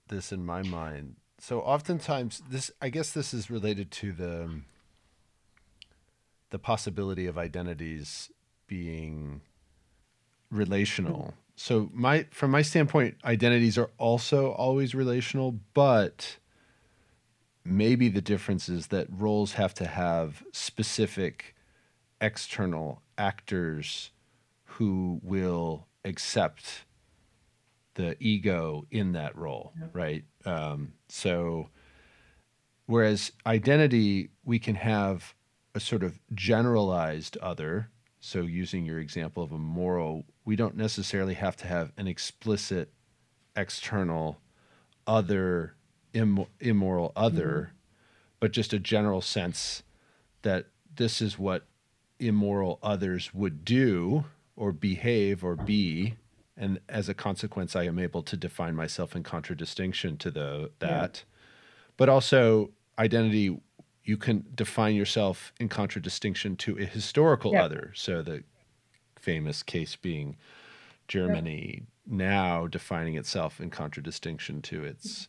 [0.07, 1.15] this in my mind.
[1.39, 4.61] So oftentimes, this I guess this is related to the
[6.51, 8.29] the possibility of identities
[8.67, 9.41] being
[10.49, 16.37] relational so my from my standpoint, identities are also always relational, but
[17.63, 21.55] maybe the difference is that roles have to have specific
[22.19, 24.09] external actors
[24.63, 26.85] who will accept
[27.93, 29.87] the ego in that role, yeah.
[29.93, 30.23] right?
[30.45, 31.69] Um, so,
[32.87, 35.35] whereas identity, we can have
[35.75, 37.91] a sort of generalized other.
[38.23, 42.91] So, using your example of a moral we don't necessarily have to have an explicit
[43.55, 44.39] external
[45.05, 45.75] other
[46.13, 47.75] Im- immoral other mm-hmm.
[48.39, 49.83] but just a general sense
[50.41, 51.65] that this is what
[52.19, 56.15] immoral others would do or behave or be
[56.57, 61.23] and as a consequence i am able to define myself in contradistinction to the that
[61.23, 61.39] yeah.
[61.97, 63.57] but also identity
[64.03, 67.63] you can define yourself in contradistinction to a historical yeah.
[67.63, 68.43] other so the
[69.19, 70.35] famous case being
[71.07, 75.27] Germany now defining itself in contradistinction to its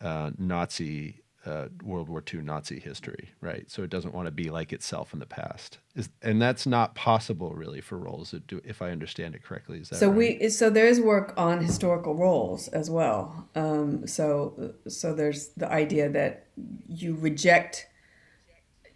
[0.00, 3.70] uh, Nazi uh, World War II Nazi history, right?
[3.70, 6.94] So it doesn't want to be like itself in the past, is, and that's not
[6.94, 9.78] possible really for roles do, if I understand it correctly.
[9.78, 10.40] Is that so right?
[10.40, 13.48] we so there is work on historical roles as well.
[13.54, 16.46] Um, so so there's the idea that
[16.88, 17.86] you reject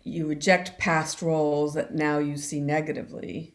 [0.02, 3.54] you reject past roles that now you see negatively,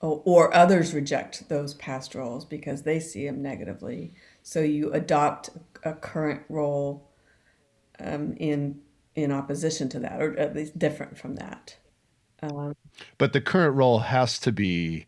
[0.00, 4.12] or, or others reject those past roles because they see them negatively.
[4.42, 5.50] So you adopt
[5.84, 7.09] a current role
[8.02, 8.80] um, in
[9.14, 11.76] in opposition to that, or at least different from that.
[12.42, 12.74] Um,
[13.18, 15.06] but the current role has to be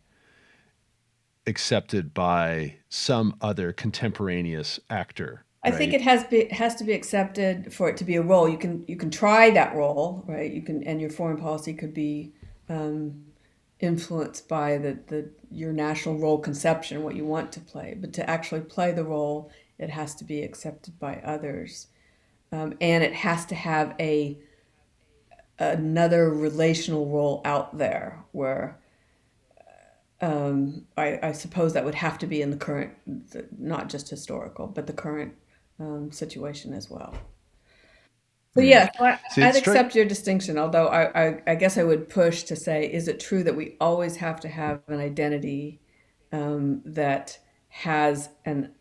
[1.47, 5.45] accepted by some other contemporaneous actor.
[5.65, 8.49] I think it has be, has to be accepted for it to be a role.
[8.49, 10.53] You can you can try that role, right?
[10.53, 12.33] You can, and your foreign policy could be
[12.69, 13.27] um,
[13.79, 17.97] influenced by the, the your national role conception, what you want to play.
[17.99, 21.87] But to actually play the role, it has to be accepted by others
[22.53, 24.39] um, and it has to have a
[25.59, 28.79] another relational role out there where
[30.21, 32.93] um, I, I, suppose that would have to be in the current,
[33.59, 35.35] not just historical, but the current
[35.81, 37.13] um, situation as well.
[38.55, 38.69] So hmm.
[38.69, 40.59] yeah, I, would accept your distinction.
[40.59, 43.77] Although I, I, I, guess I would push to say, is it true that we
[43.81, 45.81] always have to have an identity
[46.31, 47.39] um, that
[47.69, 48.73] has an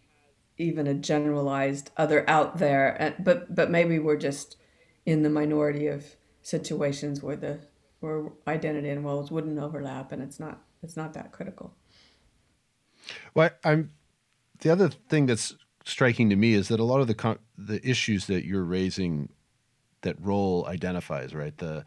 [0.62, 4.58] even a generalized other out there uh, but but maybe we're just
[5.06, 7.60] in the minority of situations where the
[8.00, 11.74] where identity and roles wouldn't overlap and it's not it's not that critical.
[13.34, 13.92] Well i'm
[14.60, 18.28] the other thing that's striking to me is that a lot of the the issues
[18.28, 19.30] that you're raising
[20.02, 21.58] that role identifies right?
[21.58, 21.86] The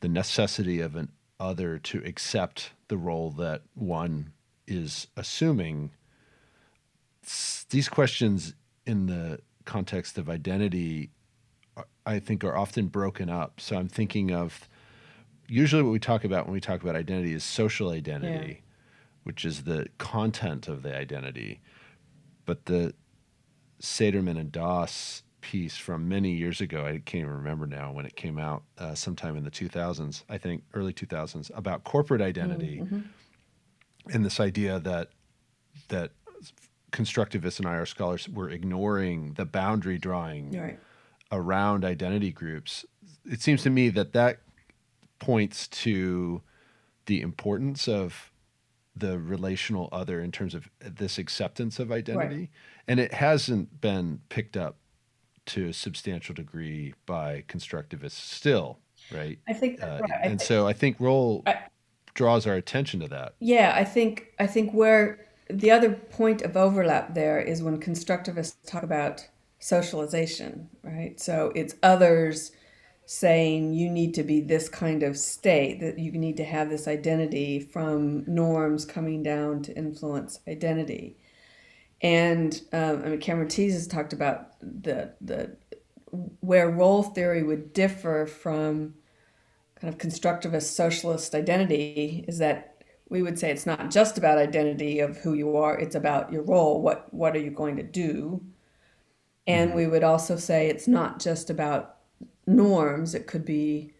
[0.00, 4.32] the necessity of an other to accept the role that one
[4.66, 5.90] is assuming
[7.70, 8.54] these questions
[8.86, 11.10] in the context of identity,
[12.06, 13.60] I think, are often broken up.
[13.60, 14.68] So I'm thinking of
[15.48, 18.60] usually what we talk about when we talk about identity is social identity, yeah.
[19.24, 21.60] which is the content of the identity.
[22.46, 22.94] But the
[23.80, 28.16] Cederman and Daase piece from many years ago, I can't even remember now when it
[28.16, 33.00] came out, uh, sometime in the 2000s, I think early 2000s, about corporate identity mm-hmm.
[34.10, 35.10] and this idea that
[35.88, 36.12] that
[36.94, 40.78] constructivists and IR scholars were ignoring the boundary drawing right.
[41.32, 42.86] around identity groups.
[43.24, 44.38] It seems to me that that
[45.18, 46.40] points to
[47.06, 48.30] the importance of
[48.96, 52.36] the relational other in terms of this acceptance of identity.
[52.36, 52.50] Right.
[52.86, 54.76] And it hasn't been picked up
[55.46, 58.78] to a substantial degree by constructivists still,
[59.12, 59.38] right?
[59.48, 60.20] I think uh, right.
[60.22, 61.44] And so I think role
[62.14, 63.34] draws our attention to that.
[63.40, 68.56] Yeah, I think I think where the other point of overlap there is when constructivists
[68.66, 69.28] talk about
[69.58, 71.18] socialization, right?
[71.20, 72.52] So it's others
[73.06, 76.88] saying you need to be this kind of state, that you need to have this
[76.88, 81.18] identity from norms coming down to influence identity.
[82.00, 85.56] And um, I mean, Cameron Thies has talked about the the
[86.40, 88.94] where role theory would differ from
[89.74, 92.73] kind of constructivist socialist identity is that
[93.08, 96.42] we would say it's not just about identity of who you are it's about your
[96.42, 96.80] role.
[96.80, 98.42] What what are you going to do?
[99.46, 101.96] And we would also say it's not just about
[102.46, 103.14] norms.
[103.14, 103.94] It could be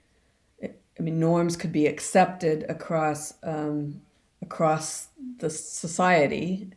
[0.98, 4.00] i mean norms could be accepted across um,
[4.42, 6.70] across the society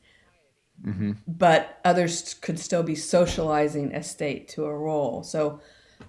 [0.83, 1.11] mm-hmm.
[1.27, 5.23] but others could still be socializing a state to a role.
[5.23, 5.61] So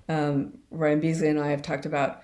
[0.08, 2.22] um, ryan beasley and i have talked about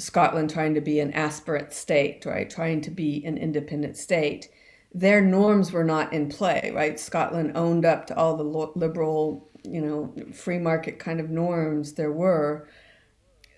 [0.00, 2.48] Scotland trying to be an aspirant state, right?
[2.48, 4.48] Trying to be an independent state.
[4.92, 6.98] Their norms were not in play, right?
[6.98, 12.12] Scotland owned up to all the liberal, you know, free market kind of norms there
[12.12, 12.68] were.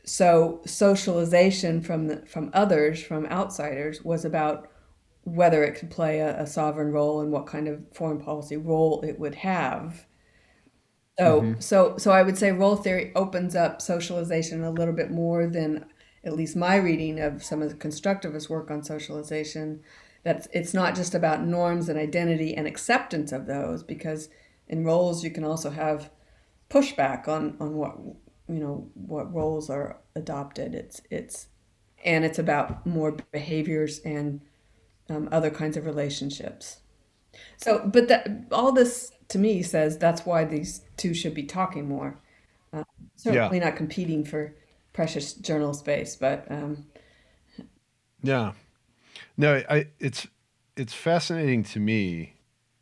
[0.05, 4.69] So socialization from the, from others, from outsiders, was about
[5.25, 9.01] whether it could play a, a sovereign role and what kind of foreign policy role
[9.03, 10.05] it would have.
[11.19, 11.61] So, mm-hmm.
[11.61, 15.85] so, so I would say role theory opens up socialization a little bit more than
[16.25, 19.83] at least my reading of some of the constructivist work on socialization,
[20.25, 24.29] that it's not just about norms and identity and acceptance of those, because
[24.69, 26.11] in roles you can also have
[26.71, 27.97] pushback on, on what
[28.49, 30.75] you know what roles are adopted.
[30.75, 31.49] It's it's
[32.05, 34.41] and it's about more behaviors and
[35.09, 36.79] um, other kinds of relationships.
[37.57, 41.89] So, but that all this to me says that's why these two should be talking
[41.89, 42.21] more.
[42.73, 42.85] Uh,
[43.17, 43.65] certainly yeah.
[43.65, 44.55] not competing for
[44.93, 46.87] precious journal space, but um,
[48.23, 48.53] yeah,
[49.37, 50.27] no, I it's
[50.77, 52.35] it's fascinating to me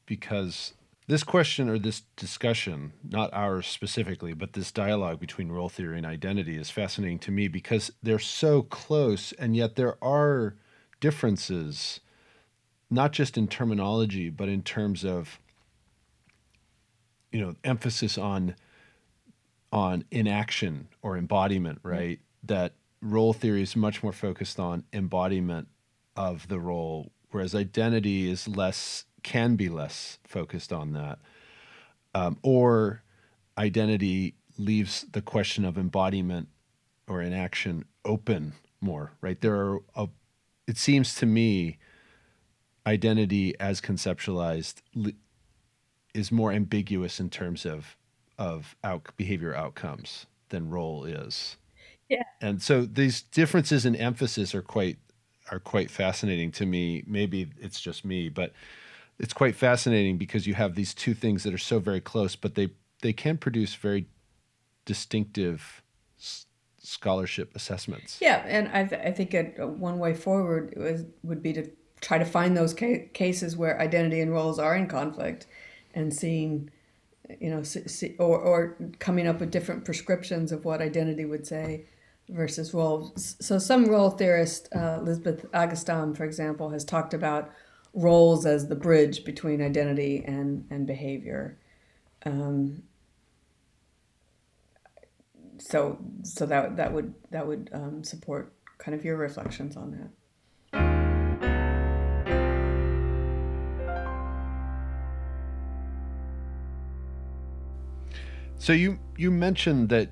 [0.06, 0.74] because
[1.06, 6.06] this question or this discussion, not ours specifically, but this dialogue between role theory and
[6.06, 10.54] identity is fascinating to me because they're so close and yet there are
[11.00, 11.98] differences,
[12.90, 15.40] not just in terminology, but in terms of
[17.32, 18.54] you know emphasis on
[19.72, 22.18] on inaction or embodiment, right?
[22.18, 22.46] Mm-hmm.
[22.54, 25.68] That role theory is much more focused on embodiment
[26.16, 31.18] of the role, whereas identity is less can be less focused on that.
[32.14, 33.02] Um, or
[33.58, 36.48] identity leaves the question of embodiment
[37.06, 39.40] or inaction open more, right?
[39.40, 40.08] There are, a,
[40.66, 41.78] it seems to me,
[42.86, 44.76] identity as conceptualized
[46.14, 47.96] is more ambiguous in terms of
[48.40, 51.56] of out, behavior outcomes than role is.
[52.08, 52.24] Yeah.
[52.40, 54.98] And so these differences in emphasis are quite
[55.52, 57.04] are quite fascinating to me.
[57.06, 58.52] Maybe it's just me, but
[59.18, 62.56] it's quite fascinating because you have these two things that are so very close, but
[62.56, 62.70] they
[63.02, 64.06] they can produce very
[64.86, 65.82] distinctive
[66.18, 66.46] s-
[66.78, 68.18] scholarship assessments.
[68.20, 71.70] Yeah, and I, th- I think a, a one way forward was would be to
[72.00, 75.46] try to find those ca- cases where identity and roles are in conflict,
[75.94, 76.70] and seeing,
[77.40, 77.62] you know,
[78.18, 81.84] or or coming up with different prescriptions of what identity would say
[82.28, 83.36] versus roles.
[83.40, 87.50] So some role theorist, uh, Elizabeth Aggestam, for example, has talked about
[87.92, 91.58] roles as the bridge between identity and, and behavior.
[92.24, 92.84] Um,
[95.58, 100.10] so so that that would that would um, support kind of your reflections on that.
[108.70, 110.10] So you you mentioned that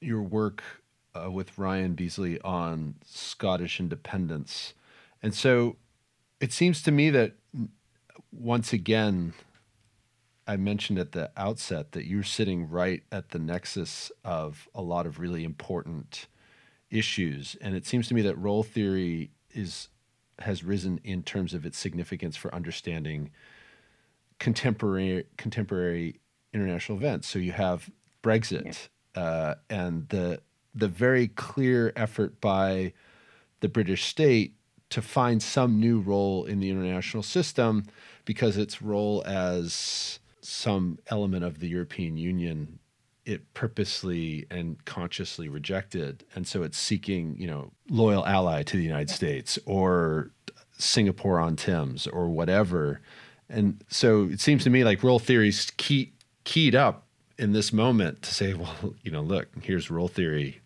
[0.00, 0.62] your work
[1.12, 4.74] uh, with Ryan Beasley on Scottish independence,
[5.24, 5.74] and so
[6.38, 7.32] it seems to me that
[8.30, 9.34] once again,
[10.46, 15.04] I mentioned at the outset that you're sitting right at the nexus of a lot
[15.04, 16.28] of really important
[16.92, 19.88] issues, and it seems to me that role theory is
[20.38, 23.32] has risen in terms of its significance for understanding
[24.38, 26.20] contemporary contemporary
[26.52, 27.28] international events.
[27.28, 27.90] So you have
[28.22, 29.22] Brexit yeah.
[29.22, 30.40] uh, and the
[30.74, 32.92] the very clear effort by
[33.60, 34.54] the British state
[34.90, 37.84] to find some new role in the international system
[38.24, 42.78] because its role as some element of the European Union
[43.24, 48.82] it purposely and consciously rejected and so it's seeking you know loyal ally to the
[48.82, 50.30] United States or
[50.78, 53.02] Singapore on Thames or whatever
[53.50, 56.12] and so it seems to me like role theories key,
[56.48, 60.60] keyed up in this moment to say well you know look here's role theory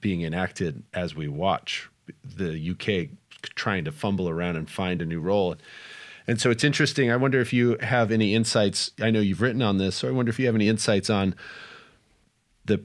[0.00, 1.88] being enacted as we watch
[2.24, 3.16] the UK
[3.54, 5.56] trying to fumble around and find a new role.
[6.26, 7.10] And so it's interesting.
[7.10, 8.90] I wonder if you have any insights.
[9.00, 11.34] I know you've written on this, so I wonder if you have any insights on
[12.64, 12.84] the,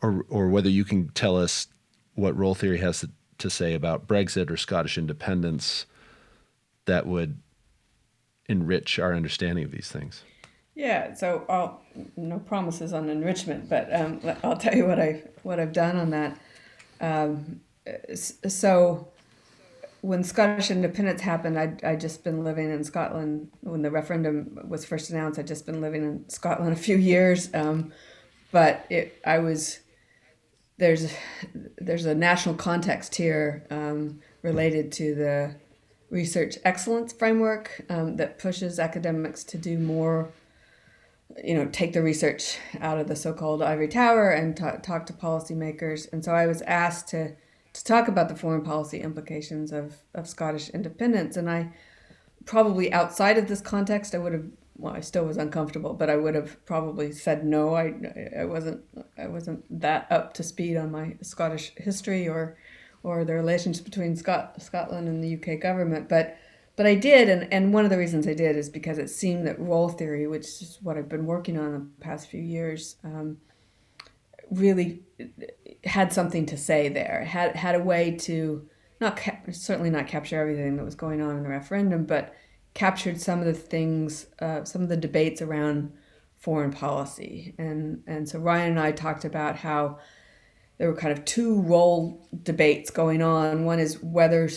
[0.00, 1.66] or or whether you can tell us
[2.14, 5.86] what role theory has to, to say about Brexit or Scottish independence
[6.84, 7.38] that would
[8.48, 10.22] enrich our understanding of these things.
[10.82, 11.80] Yeah, so I'll,
[12.16, 16.10] no promises on enrichment, but um, I'll tell you what I what I've done on
[16.10, 16.36] that.
[17.00, 17.60] Um,
[18.16, 19.06] so
[20.00, 23.52] when Scottish independence happened, I'd, I'd just been living in Scotland.
[23.60, 27.48] When the referendum was first announced, I'd just been living in Scotland a few years.
[27.54, 27.92] Um,
[28.50, 29.78] but it, I was,
[30.78, 31.14] there's,
[31.78, 35.54] there's a national context here um, related to the
[36.10, 40.32] research excellence framework um, that pushes academics to do more,
[41.42, 45.12] you know, take the research out of the so-called ivory tower and t- talk to
[45.12, 46.12] policymakers.
[46.12, 47.34] And so I was asked to
[47.74, 51.38] to talk about the foreign policy implications of, of Scottish independence.
[51.38, 51.72] And I
[52.44, 56.16] probably outside of this context, I would have well, I still was uncomfortable, but I
[56.16, 57.74] would have probably said no.
[57.74, 57.94] I
[58.38, 58.82] I wasn't
[59.16, 62.56] I wasn't that up to speed on my Scottish history or
[63.02, 66.36] or the relations between Scot- Scotland and the UK government, but
[66.82, 69.46] but I did, and, and one of the reasons I did is because it seemed
[69.46, 73.36] that role theory, which is what I've been working on the past few years, um,
[74.50, 75.04] really
[75.84, 77.24] had something to say there.
[77.24, 78.68] Had had a way to
[79.00, 82.34] not cap- certainly not capture everything that was going on in the referendum, but
[82.74, 85.92] captured some of the things, uh, some of the debates around
[86.36, 87.54] foreign policy.
[87.58, 90.00] And and so Ryan and I talked about how
[90.78, 93.66] there were kind of two role debates going on.
[93.66, 94.48] One is whether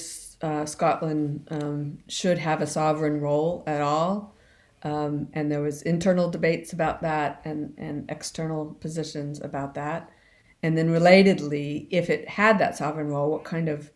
[0.41, 4.35] uh, Scotland um, should have a sovereign role at all.
[4.83, 10.11] Um, and there was internal debates about that and, and external positions about that.
[10.61, 13.91] And then relatedly, if it had that sovereign role, what kind of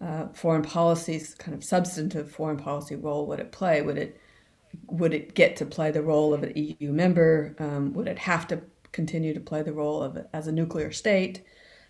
[0.00, 3.82] uh, foreign policy's kind of substantive foreign policy role would it play?
[3.82, 4.20] Would it
[4.86, 7.56] would it get to play the role of an EU member?
[7.58, 8.60] Um, would it have to
[8.92, 11.42] continue to play the role of as a nuclear state?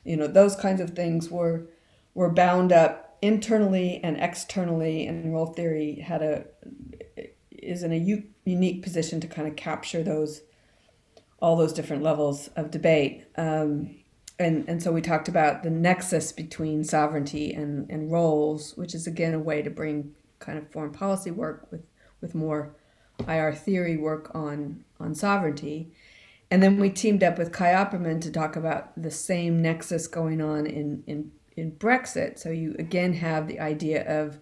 [0.05, 1.67] You know, those kinds of things were
[2.15, 6.45] were bound up internally and externally, and role theory had a
[7.51, 10.43] is in a u- unique position to kind of capture those
[11.41, 13.27] all those different levels of debate.
[13.37, 13.99] Um,
[14.39, 19.07] and, and so we talked about the nexus between sovereignty and, and roles, which is
[19.07, 21.83] again a way to bring kind of foreign policy work with,
[22.21, 22.75] with more
[23.27, 25.93] IR theory work on, on sovereignty.
[26.51, 30.41] And then we teamed up with Kai Oppermann to talk about the same nexus going
[30.41, 32.39] on in, in, in Brexit.
[32.39, 34.39] So you again have the idea of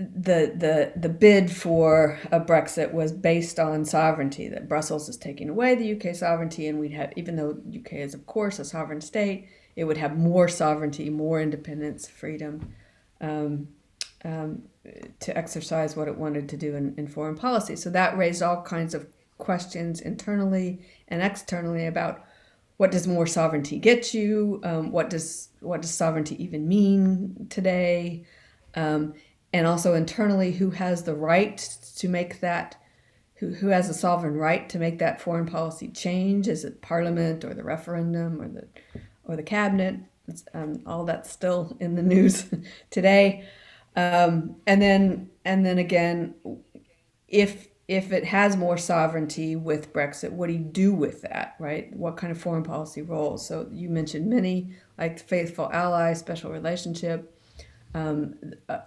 [0.00, 5.50] the the the bid for a Brexit was based on sovereignty that Brussels is taking
[5.50, 9.02] away the UK sovereignty and we'd have even though UK is of course a sovereign
[9.02, 12.72] state it would have more sovereignty more independence freedom
[13.20, 13.68] um,
[14.24, 14.62] um,
[15.18, 18.62] to exercise what it wanted to do in, in foreign policy so that raised all
[18.62, 19.06] kinds of
[19.36, 22.24] questions internally and externally about
[22.80, 24.58] what does more sovereignty get you?
[24.64, 28.24] Um, what does what does sovereignty even mean today?
[28.74, 29.12] Um,
[29.52, 31.58] and also internally who has the right
[31.98, 32.80] to make that
[33.34, 36.48] who, who has a sovereign right to make that foreign policy change?
[36.48, 38.66] Is it parliament or the referendum or the
[39.24, 39.96] or the cabinet?
[40.54, 42.46] Um, all that's still in the news
[42.90, 43.46] today.
[43.94, 46.34] Um, and then and then again
[47.28, 51.92] if if it has more sovereignty with Brexit, what do you do with that, right?
[51.92, 53.44] What kind of foreign policy roles?
[53.44, 57.36] So you mentioned many, like faithful ally, special relationship,
[57.92, 58.36] um,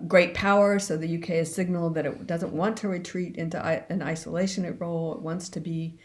[0.07, 0.79] great power.
[0.79, 5.15] So the UK has signaled that it doesn't want to retreat into an isolationist role.
[5.15, 5.99] It wants to be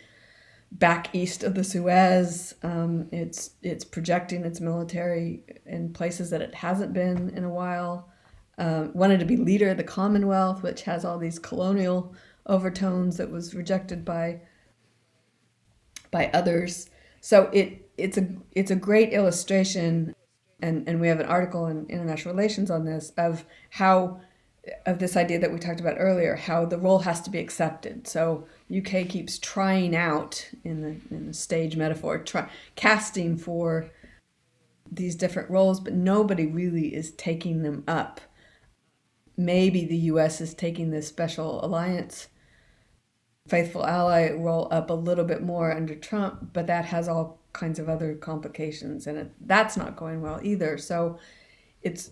[0.73, 2.57] back east of the Suez.
[2.65, 8.11] Um, it's it's projecting its military in places that it hasn't been in a while.
[8.61, 12.17] Um, wanted to be leader of the Commonwealth, which has all these colonial
[12.49, 14.41] overtones that was rejected by
[16.11, 16.91] by others.
[17.21, 20.15] So it it's a it's a great illustration
[20.61, 24.21] and and we have an article in international relations on this of how
[24.87, 28.07] of this idea that we talked about earlier how the role has to be accepted
[28.07, 28.47] so
[28.77, 33.89] uk keeps trying out in the in the stage metaphor try, casting for
[34.91, 38.21] these different roles but nobody really is taking them up
[39.37, 42.29] maybe the us is taking this special alliance
[43.49, 47.79] faithful ally roll up a little bit more under trump but that has all kinds
[47.79, 50.79] of other complications, and it, that's not going well either.
[50.79, 51.19] So
[51.83, 52.11] it's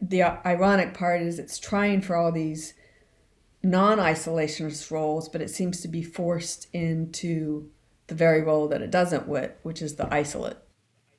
[0.00, 2.74] the ironic part is it's trying for all these
[3.62, 7.70] non-isolationist roles, but it seems to be forced into
[8.08, 10.58] the very role that it doesn't with, which is the isolate,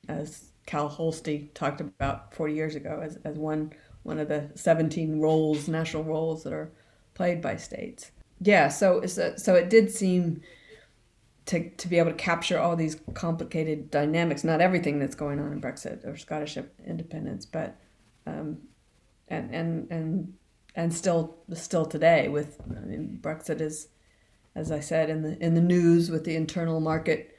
[0.06, 3.72] as Kal Holsti talked about 40 years ago as, as one
[4.02, 6.70] one of the 17 roles, national roles that are
[7.14, 8.10] played by states.
[8.40, 10.42] Yeah, so so, it did seem
[11.46, 15.52] to, to be able to capture all these complicated dynamics, not everything that's going on
[15.52, 17.76] in Brexit or Scottish independence, but
[18.26, 18.58] um,
[19.28, 20.34] and and and
[20.74, 23.88] and still still today with I mean, Brexit is,
[24.54, 27.36] as I said in the in the news with the internal market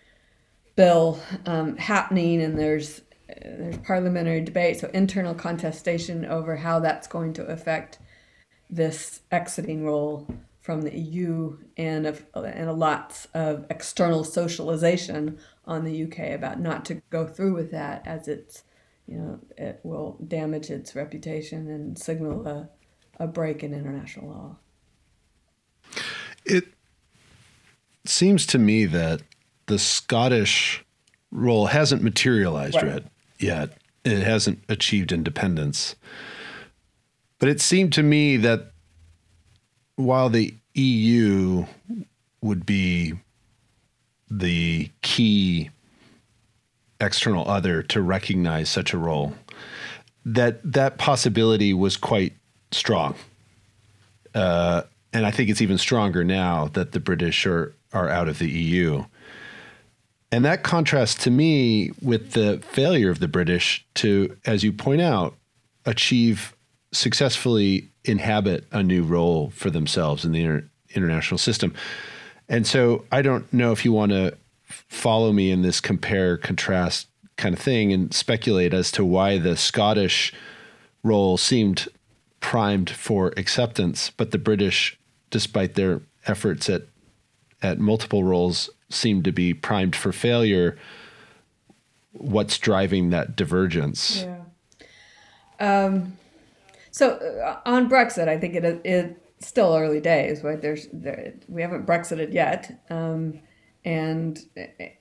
[0.76, 7.34] bill um, happening, and there's there's parliamentary debate, so internal contestation over how that's going
[7.34, 8.00] to affect
[8.70, 10.28] this exiting role
[10.66, 16.60] from the EU and of and a lots of external socialization on the UK about
[16.60, 18.64] not to go through with that as it's
[19.06, 22.68] you know it will damage its reputation and signal a,
[23.20, 24.56] a break in international law.
[26.46, 26.66] It
[28.06, 29.22] seems to me that
[29.68, 30.84] the Scottish
[31.30, 33.04] role hasn't materialized right.
[33.38, 33.78] yet.
[34.04, 35.96] It hasn't achieved independence.
[37.38, 38.72] But it seemed to me that
[39.96, 41.66] while the EU
[42.42, 43.14] would be
[44.30, 45.70] the key
[47.00, 49.34] external other to recognize such a role,
[50.26, 52.34] that that possibility was quite
[52.72, 53.16] strong.
[54.34, 54.84] Uh,
[55.14, 58.50] and I think it's even stronger now that the British are, are out of the
[58.50, 59.06] EU.
[60.32, 65.02] And that contrasts to me with the failure of the British to, as you point
[65.02, 65.36] out,
[65.86, 66.54] achieve
[66.92, 71.74] successfully inhabit a new role for themselves in the inter- international system.
[72.48, 77.08] And so I don't know if you want to follow me in this compare contrast
[77.38, 80.34] kind of thing and speculate as to why the Scottish
[81.04, 81.88] role seemed
[82.40, 84.98] primed for acceptance, but the British,
[85.30, 86.84] despite their efforts at
[87.62, 90.78] at multiple roles, seemed to be primed for failure.
[92.12, 94.24] What's driving that divergence?
[94.24, 95.86] Yeah.
[95.86, 96.18] Um,
[96.96, 100.62] so uh, on Brexit, I think it it's still early days, right?
[100.62, 103.42] There's there, we haven't Brexited yet, um,
[103.84, 104.40] and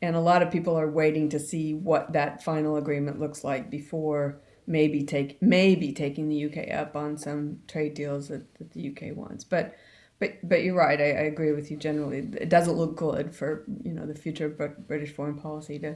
[0.03, 3.71] and a lot of people are waiting to see what that final agreement looks like
[3.71, 8.89] before maybe take maybe taking the UK up on some trade deals that, that the
[8.89, 9.45] UK wants.
[9.45, 9.77] But
[10.19, 11.01] but but you're right.
[11.01, 12.19] I, I agree with you generally.
[12.19, 15.95] It doesn't look good for you know the future of British foreign policy to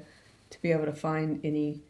[0.50, 1.82] to be able to find any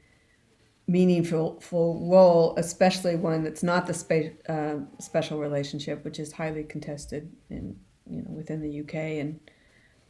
[0.89, 7.31] meaningful role, especially one that's not the spe- uh, special relationship, which is highly contested
[7.51, 7.79] in
[8.11, 9.41] you know within the UK and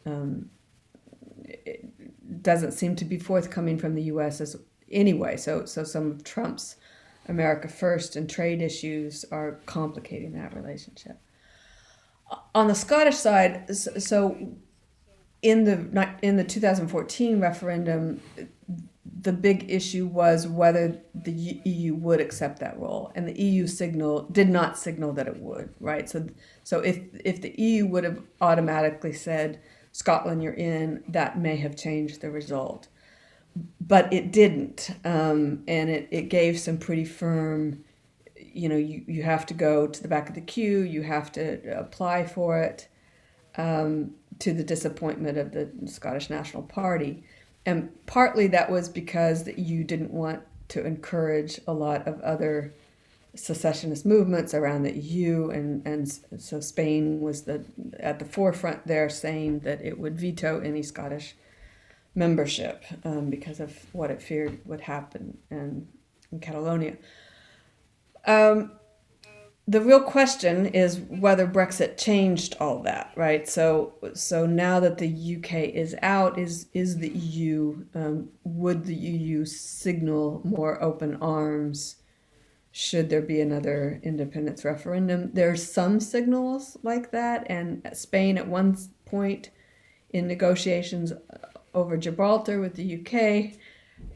[0.06, 0.50] um,
[1.44, 4.40] it doesn't seem to be forthcoming from the U.S.
[4.40, 4.56] as
[4.90, 5.36] anyway.
[5.36, 6.76] So so some of Trump's
[7.26, 11.18] America First and trade issues are complicating that relationship.
[12.54, 14.36] On the Scottish side, so
[15.42, 18.20] in the in the 2014 referendum,
[19.28, 24.22] the big issue was whether the EU would accept that role, and the EU signal
[24.32, 25.68] did not signal that it would.
[25.80, 26.08] Right.
[26.08, 26.28] So
[26.64, 29.60] so if if the EU would have automatically said
[29.92, 32.88] Scotland, you're in, that may have changed the result
[33.80, 34.90] but it didn't.
[35.04, 37.84] Um, and it, it gave some pretty firm,
[38.36, 41.32] you know, you, you have to go to the back of the queue, you have
[41.32, 42.88] to apply for it,
[43.56, 47.24] um, to the disappointment of the Scottish National Party.
[47.68, 52.72] And partly that was because that you didn't want to encourage a lot of other
[53.34, 57.62] secessionist movements around the EU, and, and so Spain was the
[58.00, 61.36] at the forefront there, saying that it would veto any Scottish
[62.14, 65.86] membership um, because of what it feared would happen in,
[66.32, 66.96] in Catalonia.
[68.24, 68.77] Um,
[69.68, 73.46] the real question is whether Brexit changed all that, right?
[73.46, 77.84] So, so now that the UK is out, is is the EU?
[77.94, 81.96] Um, would the EU signal more open arms?
[82.72, 85.32] Should there be another independence referendum?
[85.34, 89.50] There's some signals like that, and Spain at one point
[90.10, 91.12] in negotiations
[91.74, 93.58] over Gibraltar with the UK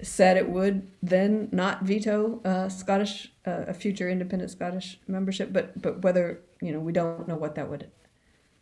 [0.02, 5.80] said it would then not veto uh, Scottish uh, a future independent Scottish membership, but
[5.80, 7.90] but whether you know we don't know what that would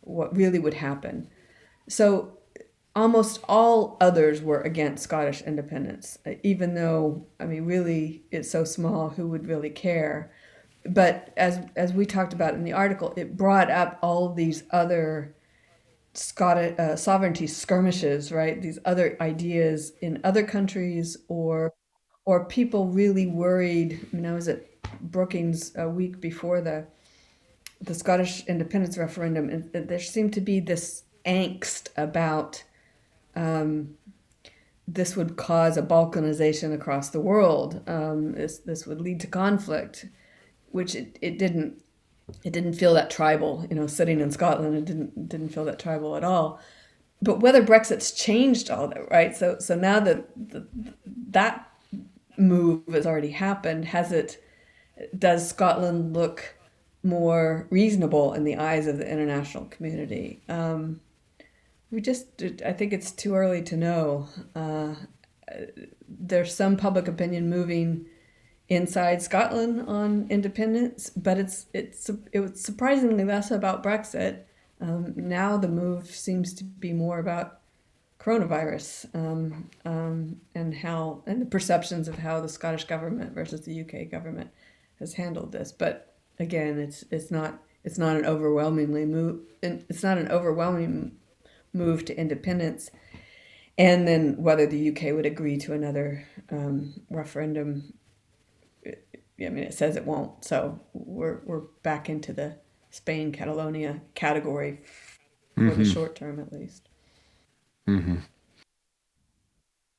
[0.01, 1.27] what really would happen.
[1.89, 2.37] So
[2.95, 9.09] almost all others were against Scottish independence, even though I mean really it's so small,
[9.09, 10.31] who would really care?
[10.85, 15.35] But as as we talked about in the article, it brought up all these other
[16.13, 18.61] Scottish uh, sovereignty skirmishes, right?
[18.61, 21.73] These other ideas in other countries, or
[22.25, 24.07] or people really worried.
[24.11, 24.65] I mean, I was at
[24.99, 26.85] Brookings a week before the
[27.79, 32.63] the Scottish independence referendum, and there seemed to be this angst about
[33.35, 33.95] um,
[34.87, 37.81] this would cause a balkanization across the world.
[37.87, 40.07] Um, this this would lead to conflict,
[40.71, 41.81] which it, it didn't
[42.43, 45.79] it didn't feel that tribal, you know, sitting in Scotland, it didn't didn't feel that
[45.79, 46.59] tribal at all.
[47.21, 49.35] But whether Brexit's changed all that, right?
[49.35, 50.27] So so now that
[51.29, 51.67] that
[52.37, 54.43] move has already happened, has it?
[55.17, 56.55] Does Scotland look
[57.03, 60.41] more reasonable in the eyes of the international community?
[60.47, 61.01] Um,
[61.89, 64.27] we just, I think it's too early to know.
[64.55, 64.95] Uh,
[66.07, 68.05] there's some public opinion moving
[68.71, 74.43] inside Scotland on independence, but it's it's it was surprisingly less about Brexit.
[74.79, 77.59] Um, now the move seems to be more about
[78.17, 83.81] coronavirus um, um, and how and the perceptions of how the Scottish government versus the
[83.81, 84.49] UK government
[84.99, 85.73] has handled this.
[85.73, 89.41] But again, it's it's not it's not an overwhelmingly move.
[89.61, 91.17] It's not an overwhelming
[91.73, 92.89] move to independence.
[93.77, 97.93] And then whether the UK would agree to another um, referendum
[99.45, 100.43] I mean, it says it won't.
[100.43, 102.57] So we're we're back into the
[102.89, 104.79] Spain Catalonia category
[105.55, 105.83] for mm-hmm.
[105.83, 106.89] the short term, at least.
[107.87, 108.17] Mm-hmm.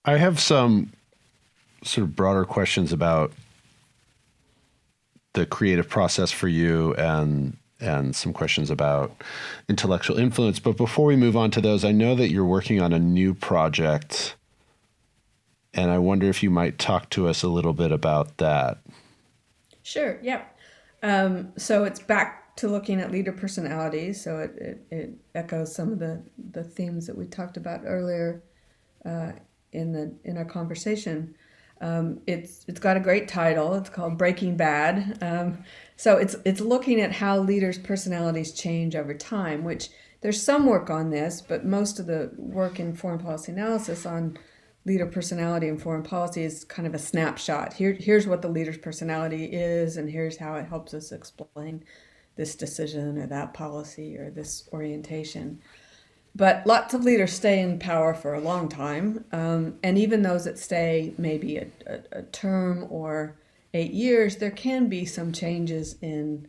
[0.05, 0.93] I have some
[1.85, 3.33] sort of broader questions about
[5.35, 9.23] the creative process for you and and some questions about
[9.69, 10.61] intellectual influence.
[10.61, 13.35] But before we move on to those, I know that you're working on a new
[13.35, 14.37] project,
[15.75, 18.79] and I wonder if you might talk to us a little bit about that.
[19.93, 20.19] Sure.
[20.23, 20.45] Yeah.
[21.03, 24.23] Um, so it's back to looking at leader personalities.
[24.23, 26.23] So it, it, it, echoes some of the,
[26.53, 28.43] the themes that we talked about earlier
[29.05, 29.33] uh,
[29.73, 31.35] in the in our conversation.
[31.81, 33.75] Um, it's it's got a great title.
[33.75, 35.19] It's called Breaking Bad.
[35.21, 35.65] Um,
[35.97, 39.65] so it's it's looking at how leaders' personalities change over time.
[39.65, 39.89] Which
[40.21, 44.39] there's some work on this, but most of the work in foreign policy analysis on
[44.85, 47.75] leader personality in foreign policy is kind of a snapshot.
[47.75, 51.85] Here, here's what the leader's personality is, and here's how it helps us explain
[52.37, 55.61] this decision or that policy or this orientation.
[56.35, 60.45] But lots of leaders stay in power for a long time, um, and even those
[60.45, 63.37] that stay maybe a, a, a term or
[63.75, 66.49] eight years, there can be some changes in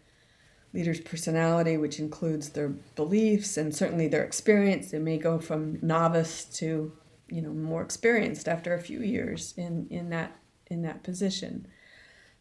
[0.74, 4.90] leaders' personality, which includes their beliefs and certainly their experience.
[4.90, 6.92] They may go from novice to
[7.30, 10.36] you know more experienced after a few years in in that
[10.68, 11.68] in that position.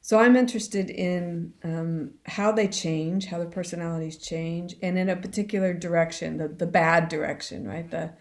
[0.05, 5.17] So I'm interested in um, how they change, how their personalities change, and in a
[5.17, 7.89] particular direction, the the bad direction, right?
[7.89, 8.13] The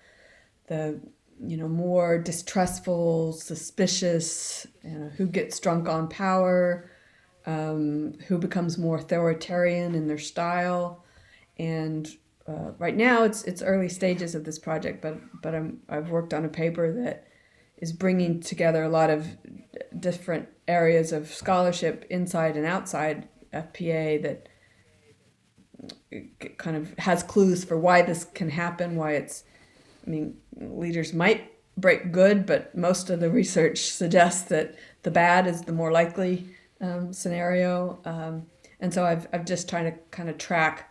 [0.67, 1.01] the
[1.45, 6.91] you know more distrustful, suspicious, you know, who gets drunk on power,
[7.45, 11.03] um, who becomes more authoritarian in their style,
[11.57, 12.07] and
[12.47, 16.33] uh, right now it's it's early stages of this project, but but I'm I've worked
[16.33, 17.27] on a paper that
[17.77, 19.27] is bringing together a lot of
[19.99, 24.47] different areas of scholarship inside and outside FPA that
[26.57, 29.43] kind of has clues for why this can happen, why it's
[30.05, 35.47] I mean leaders might break good, but most of the research suggests that the bad
[35.47, 36.47] is the more likely
[36.79, 37.99] um, scenario.
[38.05, 38.47] Um,
[38.79, 40.90] and so I've, I've just trying to kind of track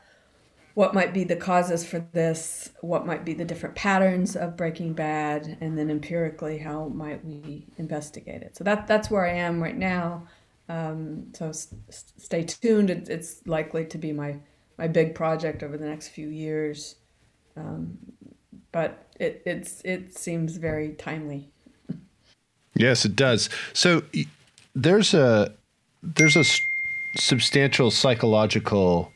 [0.81, 4.95] what might be the causes for this, what might be the different patterns of Breaking
[4.95, 8.57] Bad, and then empirically, how might we investigate it?
[8.57, 10.26] So that that's where I am right now.
[10.70, 11.74] Um, so s-
[12.16, 12.89] stay tuned.
[12.89, 14.39] It, it's likely to be my
[14.78, 16.95] my big project over the next few years,
[17.59, 17.99] um,
[18.72, 21.51] but it it's it seems very timely.
[22.74, 23.51] Yes, it does.
[23.74, 24.03] So
[24.74, 25.53] there's a
[26.03, 26.45] there's a
[27.18, 29.12] substantial psychological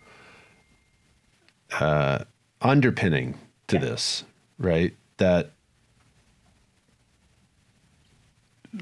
[1.81, 2.25] uh,
[2.61, 3.83] underpinning to yeah.
[3.83, 4.25] this,
[4.59, 4.95] right?
[5.19, 5.53] That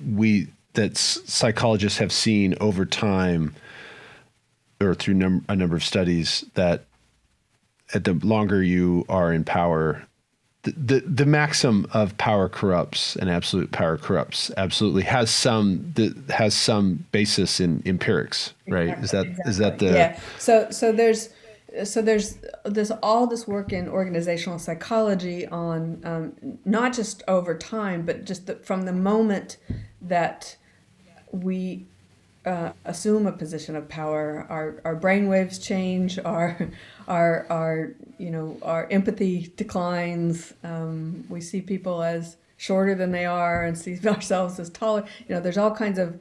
[0.06, 3.54] we that psychologists have seen over time,
[4.80, 6.84] or through num- a number of studies, that
[7.92, 10.02] at the longer you are in power,
[10.62, 16.14] the, the, the maxim of power corrupts and absolute power corrupts absolutely has some the,
[16.32, 18.90] has some basis in empirics, right?
[18.90, 19.50] Exactly, is that exactly.
[19.50, 20.20] is that the yeah?
[20.38, 21.28] So so there's
[21.84, 28.02] so there's there's all this work in organizational psychology on um, not just over time,
[28.02, 29.56] but just the, from the moment
[30.00, 30.56] that
[31.30, 31.86] we
[32.44, 36.70] uh, assume a position of power, our our brain waves change, our
[37.08, 40.54] our our you know our empathy declines.
[40.62, 45.04] Um, we see people as shorter than they are, and see ourselves as taller.
[45.28, 46.20] You know, there's all kinds of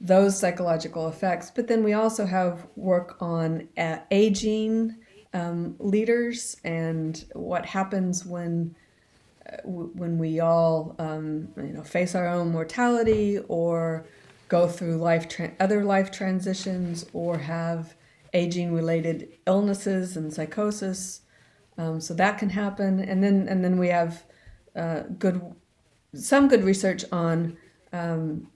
[0.00, 1.50] those psychological effects.
[1.50, 4.96] But then we also have work on uh, aging
[5.34, 8.74] um, leaders and what happens when
[9.46, 14.06] uh, w- when we all um, you know face our own mortality or
[14.48, 17.94] go through life tra- other life transitions or have
[18.34, 21.22] aging related illnesses and psychosis.
[21.76, 24.24] Um, so that can happen, and then and then we have
[24.74, 25.40] uh, good
[26.14, 27.56] some good research on
[27.92, 28.48] um,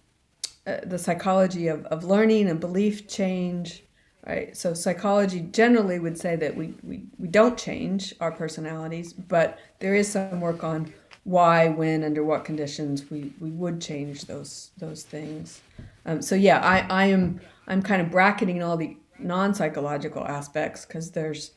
[0.67, 3.83] uh, the psychology of, of learning and belief change
[4.27, 4.57] right?
[4.57, 9.95] So psychology generally would say that we, we, we don't change our personalities but there
[9.95, 10.93] is some work on
[11.25, 15.61] why when under what conditions we, we would change those those things.
[16.05, 21.13] Um, so yeah I, I am i'm kind of bracketing all the non-psychological aspects because
[21.13, 21.53] there's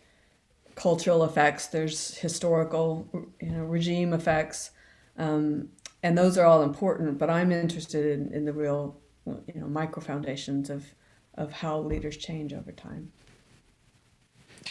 [0.76, 3.08] cultural effects there's historical
[3.42, 4.72] you know regime effects
[5.18, 5.70] um,
[6.06, 7.18] and those are all important.
[7.18, 8.96] But I'm interested in, in the real,
[9.26, 10.86] you know, micro foundations of
[11.34, 13.12] of how leaders change over time.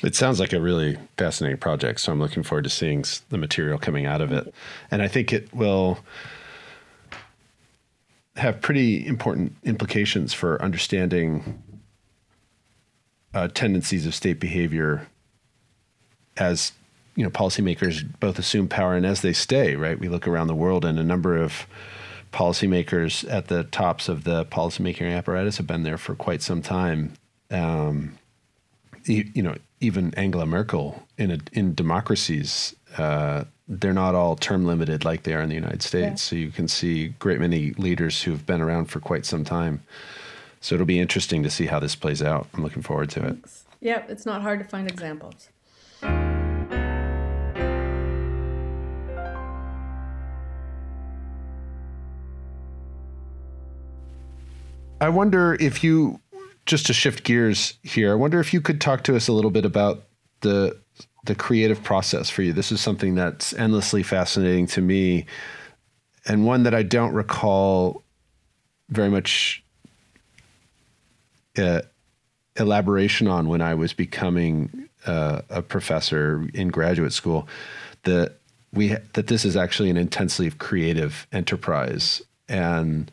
[0.03, 2.01] It sounds like a really fascinating project.
[2.01, 4.55] So I'm looking forward to seeing the material coming out of it,
[4.93, 5.99] and I think it will
[8.37, 11.62] have pretty important implications for understanding
[13.32, 15.09] uh, tendencies of state behavior
[16.37, 16.72] as
[17.17, 19.99] you know policymakers both assume power and as they stay right?
[19.99, 21.67] We look around the world and a number of
[22.33, 27.15] policymakers at the tops of the policymaking apparatus have been there for quite some time.
[27.51, 28.19] Um,
[29.05, 34.67] you, you, know even Angela Merkel in a, in democracies uh, they're not all term
[34.67, 36.05] limited like they are in the United States.
[36.05, 36.15] Yeah.
[36.17, 39.83] so you can see great many leaders who've been around for quite some time.
[40.61, 42.49] So it'll be interesting to see how this plays out.
[42.55, 43.37] I'm looking forward to it.
[43.81, 45.49] Yeah it's not hard to find examples
[55.05, 56.19] I wonder if you,
[56.65, 59.51] just to shift gears here, I wonder if you could talk to us a little
[59.51, 60.05] bit about
[60.41, 60.81] the
[61.27, 62.55] the creative process for you.
[62.55, 65.27] This is something that's endlessly fascinating to me.
[66.27, 68.03] and one that I don't recall
[68.89, 69.63] very much
[71.59, 71.83] uh,
[72.57, 77.47] elaboration on when I was becoming uh, a professor in graduate school.
[78.05, 78.39] That
[78.73, 83.13] we that this is actually an intensely creative enterprise, and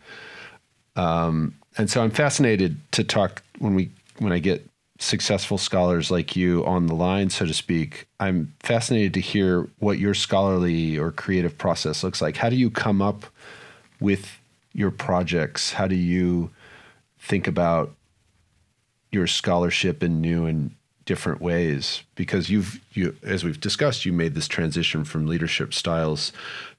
[0.96, 4.64] um, and so I'm fascinated to talk when we when I get
[5.00, 8.06] successful scholars like you on the line, so to speak.
[8.20, 12.38] I'm fascinated to hear what your scholarly or creative process looks like.
[12.38, 13.26] How do you come up
[14.00, 14.38] with
[14.74, 15.74] your projects?
[15.74, 16.52] How do you
[17.18, 17.96] think about
[19.12, 20.76] your scholarship in new and
[21.06, 22.04] different ways?
[22.14, 26.32] Because you've you as we've discussed, you made this transition from leadership styles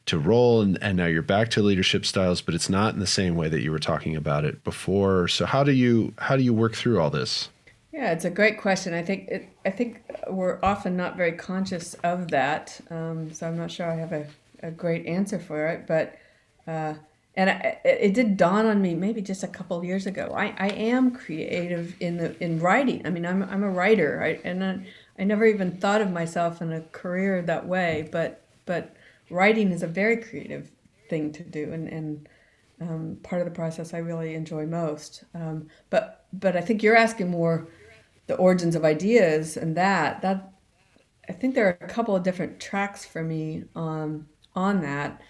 [0.07, 3.07] to role and, and now you're back to leadership styles, but it's not in the
[3.07, 5.29] same way that you were talking about it before.
[5.29, 7.49] So how do you how do you work through all this?
[7.93, 8.95] Yeah, it's a great question.
[8.95, 12.81] I think it, I think we're often not very conscious of that.
[12.91, 14.27] Um, so I'm not sure I have a,
[14.63, 16.17] a great answer for it, but
[16.67, 16.95] uh,
[17.35, 20.35] and I, it did dawn on me maybe just a couple of years ago.
[20.37, 23.07] I, I am creative in the in writing.
[23.07, 24.81] I mean, I'm I'm a writer, and I,
[25.19, 28.09] I never even thought of myself in a career that way.
[28.11, 28.97] But but
[29.33, 30.71] writing is a very creative
[31.09, 32.29] thing to do, and and
[32.81, 35.25] um, part of the process I really enjoy most.
[35.35, 37.69] Um, but but I think you're asking more
[38.27, 40.53] the origins of ideas and that that
[41.29, 45.21] I think there are a couple of different tracks for me on on that.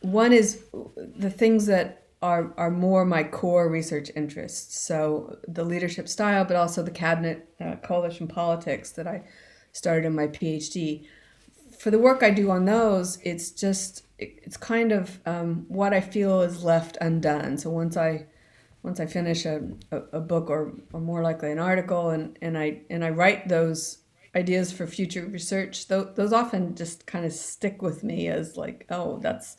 [0.00, 0.64] One is
[0.96, 4.80] the things that are are more my core research interests.
[4.80, 9.22] So the leadership style, but also the cabinet uh, coalition politics that I
[9.72, 11.06] started in my PhD.
[11.84, 16.00] For the work I do on those, it's just it's kind of um, what I
[16.00, 17.58] feel is left undone.
[17.58, 18.24] So once I
[18.82, 22.56] once I finish a, a, a, book or, or more likely an article and, and
[22.56, 23.98] I and I write those
[24.34, 28.86] ideas for future research, those, those often just kind of stick with me as like,
[28.88, 29.58] oh, that's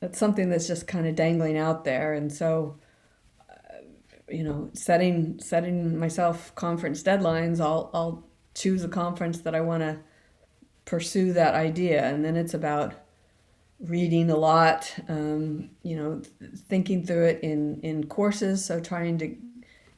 [0.00, 2.14] that's something that's just kind of dangling out there.
[2.14, 2.78] And so,
[3.50, 3.82] uh,
[4.30, 9.82] you know, setting setting myself conference deadlines, I'll I'll choose a conference that I want
[9.82, 9.98] to
[10.86, 12.94] pursue that idea, and then it's about
[13.78, 16.22] reading a lot, um, you know,
[16.68, 18.64] thinking through it in, in courses.
[18.64, 19.36] So trying to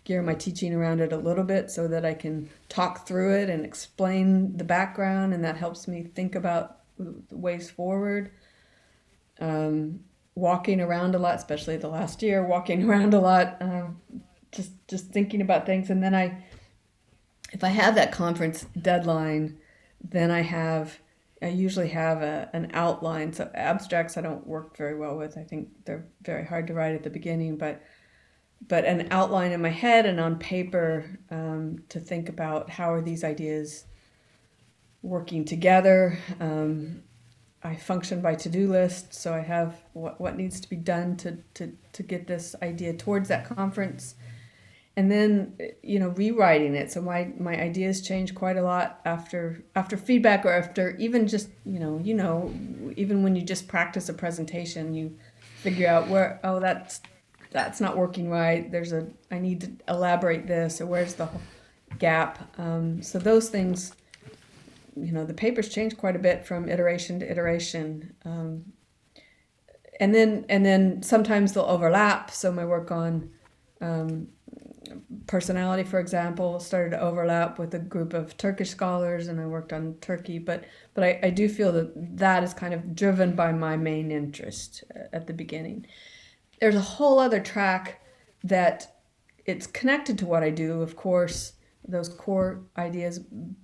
[0.03, 3.51] gear my teaching around it a little bit so that I can talk through it
[3.51, 6.79] and explain the background, and that helps me think about
[7.31, 8.33] ways forward.
[9.39, 10.01] Um,
[10.35, 14.01] walking around a lot, especially the last year, walking around a lot, um,
[14.51, 16.43] just just thinking about things, and then I,
[17.53, 19.59] if I have that conference deadline,
[20.03, 20.99] then I have
[21.41, 23.33] I usually have a, an outline.
[23.33, 25.39] So abstracts I don't work very well with.
[25.39, 27.83] I think they're very hard to write at the beginning, but
[28.67, 33.03] but an outline in my head and on paper um, to think about how are
[33.03, 33.85] these ideas
[35.01, 36.19] working together.
[36.41, 37.05] Um,
[37.63, 41.39] I function by to-do list, so I have what, what needs to be done to,
[41.55, 44.17] to, to get this idea towards that conference
[44.99, 46.91] and then you know rewriting it.
[46.91, 51.51] So my my ideas change quite a lot after after feedback or after even just
[51.65, 52.53] you know you know
[52.97, 55.17] even when you just practice a presentation you
[55.63, 57.01] figure out where oh that's
[57.53, 58.73] that's not working right.
[58.73, 60.81] There's a i need to elaborate this.
[60.81, 61.29] Or where's the
[62.01, 62.53] gap?
[62.59, 63.93] Um, so those things
[64.97, 68.17] you know the papers change quite a bit from iteration to iteration.
[68.25, 68.73] Um,
[70.01, 72.33] and then and then sometimes they'll overlap.
[72.33, 73.31] So my work on
[73.81, 74.27] um,
[75.27, 79.73] personality, for example, started to overlap with a group of Turkish scholars, and I worked
[79.73, 80.39] on Turkey.
[80.39, 84.11] But but I, I do feel that that is kind of driven by my main
[84.11, 85.87] interest uh, at the beginning.
[86.61, 88.03] There's a whole other track
[88.45, 88.97] that
[89.47, 91.55] it's connected to what I do, of course,
[91.87, 93.21] those core ideas,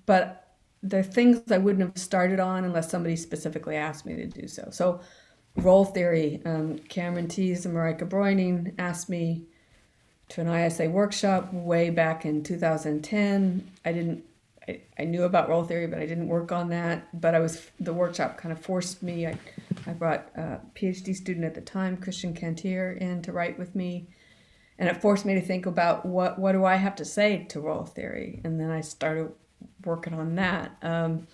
[0.06, 4.46] but they're things I wouldn't have started on unless somebody specifically asked me to do
[4.48, 4.68] so.
[4.70, 5.00] So,
[5.56, 9.46] role theory, um, Cameron Thies and Marijke Breuning asked me
[10.34, 13.70] to an ISA workshop way back in 2010.
[13.84, 14.24] I didn't,
[14.66, 17.06] I, I knew about role theory, but I didn't work on that.
[17.20, 19.28] But I was, the workshop kind of forced me.
[19.28, 19.38] I,
[19.86, 24.08] I brought a PhD student at the time, Cristian Cantir, in to write with me.
[24.76, 27.60] And it forced me to think about what, what do I have to say to
[27.60, 28.40] role theory?
[28.42, 29.30] And then I started
[29.84, 30.76] working on that.
[30.82, 31.28] Um,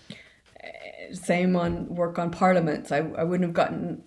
[1.14, 2.92] same on work on parliaments.
[2.92, 4.04] I, I wouldn't have gotten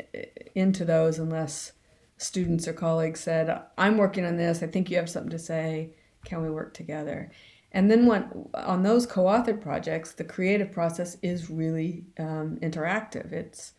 [0.54, 1.72] into those unless
[2.18, 5.92] students or colleagues said, I'm working on this, I think you have something to say,
[6.26, 7.32] can we work together?
[7.72, 13.32] And then when, on those co authored projects, the creative process is really um, interactive.
[13.32, 13.74] It's,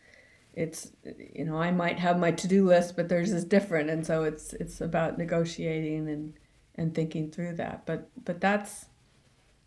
[0.53, 0.91] it's
[1.33, 4.23] you know I might have my to do list, but theirs is different, and so
[4.23, 6.33] it's it's about negotiating and
[6.75, 7.85] and thinking through that.
[7.85, 8.85] But but that's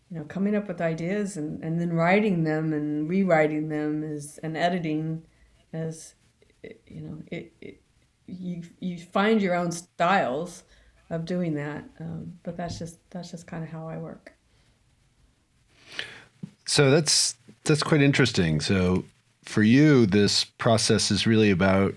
[0.09, 4.39] you know coming up with ideas and, and then writing them and rewriting them is
[4.41, 5.21] and editing
[6.63, 7.81] it, you know, it, it,
[8.39, 10.63] you you find your own styles
[11.09, 14.33] of doing that, um, but that's just that's just kind of how I work.
[16.65, 18.61] So that's that's quite interesting.
[18.61, 19.05] So
[19.43, 21.95] for you, this process is really about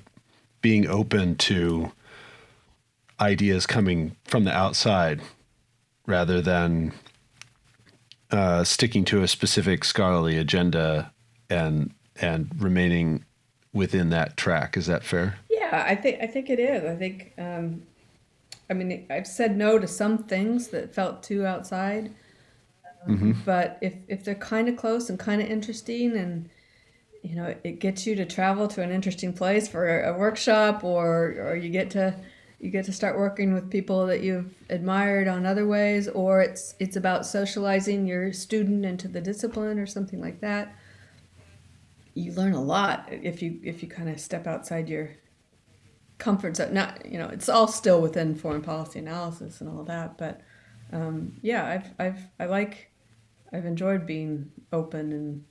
[0.62, 1.92] being open to
[3.20, 5.20] ideas coming from the outside
[6.06, 6.92] rather than
[8.30, 11.12] uh, sticking to a specific scholarly agenda
[11.50, 13.24] and and remaining
[13.72, 14.76] within that track.
[14.76, 15.38] Is that fair?
[15.72, 16.84] Yeah, I think I think it is.
[16.84, 17.82] I think um,
[18.68, 22.12] I mean I've said no to some things that felt too outside,
[23.06, 23.32] um, mm-hmm.
[23.44, 26.50] but if if they're kind of close and kind of interesting and
[27.22, 31.34] you know it gets you to travel to an interesting place for a workshop or
[31.38, 32.14] or you get to
[32.60, 36.74] you get to start working with people that you've admired on other ways or it's
[36.80, 40.74] it's about socializing your student into the discipline or something like that
[42.14, 45.10] you learn a lot if you if you kind of step outside your
[46.22, 50.16] comfort zone not you know it's all still within foreign policy analysis and all that
[50.16, 50.40] but
[50.92, 52.90] um, yeah i've i've i like
[53.52, 55.44] i've enjoyed being open and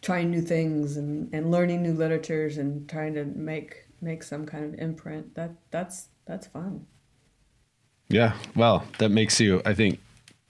[0.00, 4.64] trying new things and, and learning new literatures and trying to make make some kind
[4.64, 6.86] of imprint that that's that's fun.
[8.08, 9.98] Yeah, well, that makes you, I think,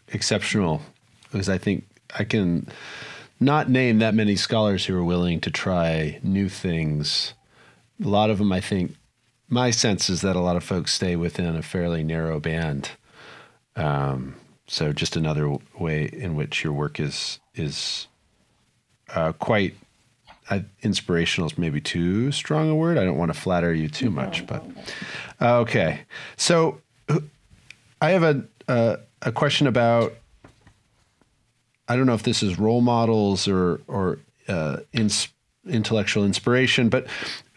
[0.09, 0.83] exceptional
[1.31, 1.87] because I think
[2.19, 2.69] I can
[3.39, 7.35] not name that many scholars who are willing to try new things.
[8.05, 8.97] A lot of them, I think,
[9.53, 12.93] my sense is that a lot of folks stay within a fairly narrow band.
[13.77, 14.37] Um,
[14.67, 18.09] so, just another way in which your work is is
[19.15, 19.75] uh, quite
[20.49, 22.97] uh, inspirational is maybe too strong a word.
[22.97, 24.65] I don't want to flatter you too much, but
[25.39, 26.01] uh, okay.
[26.39, 26.81] So
[28.01, 30.15] I have a uh, a question about.
[31.89, 35.29] I don't know if this is role models or or uh, ins-
[35.69, 37.07] intellectual inspiration, but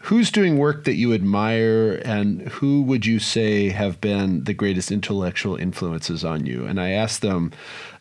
[0.06, 4.92] who's doing work that you admire, and who would you say have been the greatest
[4.92, 6.64] intellectual influences on you?
[6.64, 7.52] And I ask them.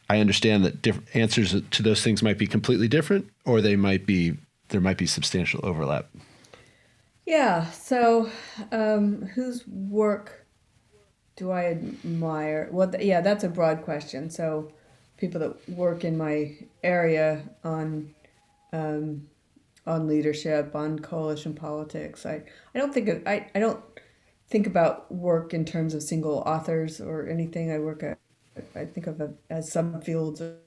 [0.08, 4.06] I understand that diff- answers to those things might be completely different, or they might
[4.06, 4.38] be
[4.70, 6.08] there might be substantial overlap.
[7.26, 7.72] Yeah.
[7.72, 8.30] So,
[8.72, 10.46] um, whose work
[11.36, 12.70] do I admire?
[12.72, 14.30] Well, yeah, that's a broad question.
[14.30, 14.72] So,
[15.18, 18.14] people that work in my area on
[18.74, 19.28] um,
[19.88, 22.26] on leadership, on coalition politics.
[22.26, 23.84] I, I don't think of, I, I don't
[24.50, 27.72] think about work in terms of single authors or anything.
[27.72, 28.18] I work at
[28.76, 30.58] I think of it as subfields or,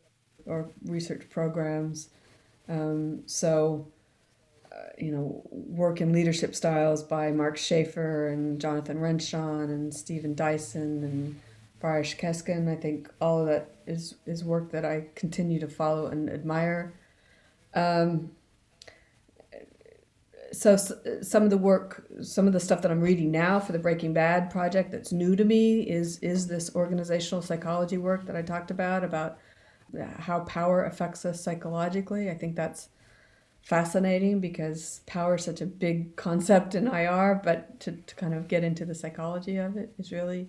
[0.47, 2.11] or research programs.
[2.69, 3.89] Um, so,
[4.71, 10.35] uh, you know, work in leadership styles by Mark Schafer and Jonathan Renshon and Stephen
[10.35, 11.41] Dyson and
[11.81, 12.71] Baris Kesgin.
[12.71, 16.93] I think all of that is, is work that I continue to follow and admire.
[17.75, 18.33] Um,
[20.53, 23.73] so, so some of the work, some of the stuff that I'm reading now for
[23.73, 28.37] the Breaking Bad project that's new to me is is this organizational psychology work that
[28.37, 29.39] I talked about about
[30.19, 32.31] how power affects us psychologically.
[32.31, 32.89] I think that's
[33.63, 38.49] fascinating because power is such a big concept in IR, but to, to kind of
[38.49, 40.49] get into the psychology of it is really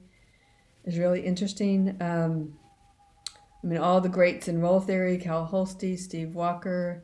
[0.85, 1.97] is really interesting.
[1.99, 2.53] Um,
[3.61, 7.03] I mean, all the greats in role theory, Kal Holsti, Steve Walker,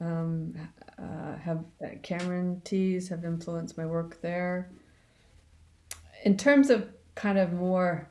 [0.00, 0.54] um,
[0.98, 1.64] uh, have
[2.02, 4.70] Cameron Thies have influenced my work there.
[6.24, 8.08] In terms of kind of more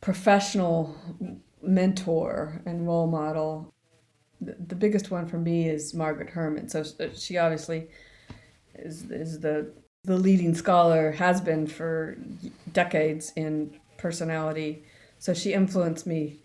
[0.00, 0.96] professional
[1.60, 3.74] mentor and role model,
[4.40, 6.68] the, the biggest one for me is Margaret Hermann.
[6.68, 7.88] So uh, she obviously
[8.74, 9.72] is, is the
[10.04, 12.16] the leading scholar has been for
[12.72, 14.84] decades in personality.
[15.18, 16.40] So she influenced me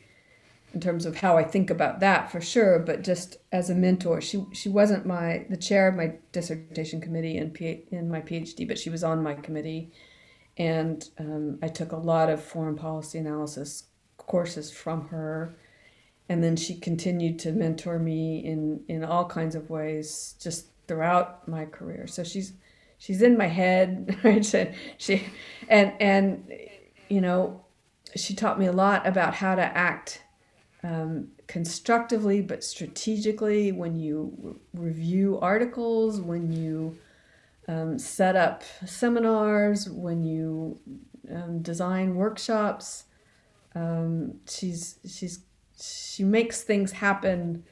[0.74, 4.20] in terms of how I think about that for sure, but just as a mentor,
[4.22, 8.68] she she wasn't my the chair of my dissertation committee in P, in my PhD,
[8.68, 9.92] but she was on my committee,
[10.58, 13.84] and um, I took a lot of foreign policy analysis
[14.18, 15.56] courses from her,
[16.28, 21.48] and then she continued to mentor me in in all kinds of ways just throughout
[21.48, 22.08] my career.
[22.08, 22.54] So she's
[22.98, 24.44] she's in my head, right?
[24.98, 25.24] She
[25.70, 26.52] and and
[27.10, 27.64] you know
[28.16, 30.23] she taught me a lot about how to act
[30.84, 36.98] um, constructively but strategically when you re- review articles, when you
[37.68, 40.80] um, set up seminars, when you
[41.32, 43.06] um, design workshops.
[43.76, 45.40] Um, she's she's
[45.80, 47.64] she makes things happen,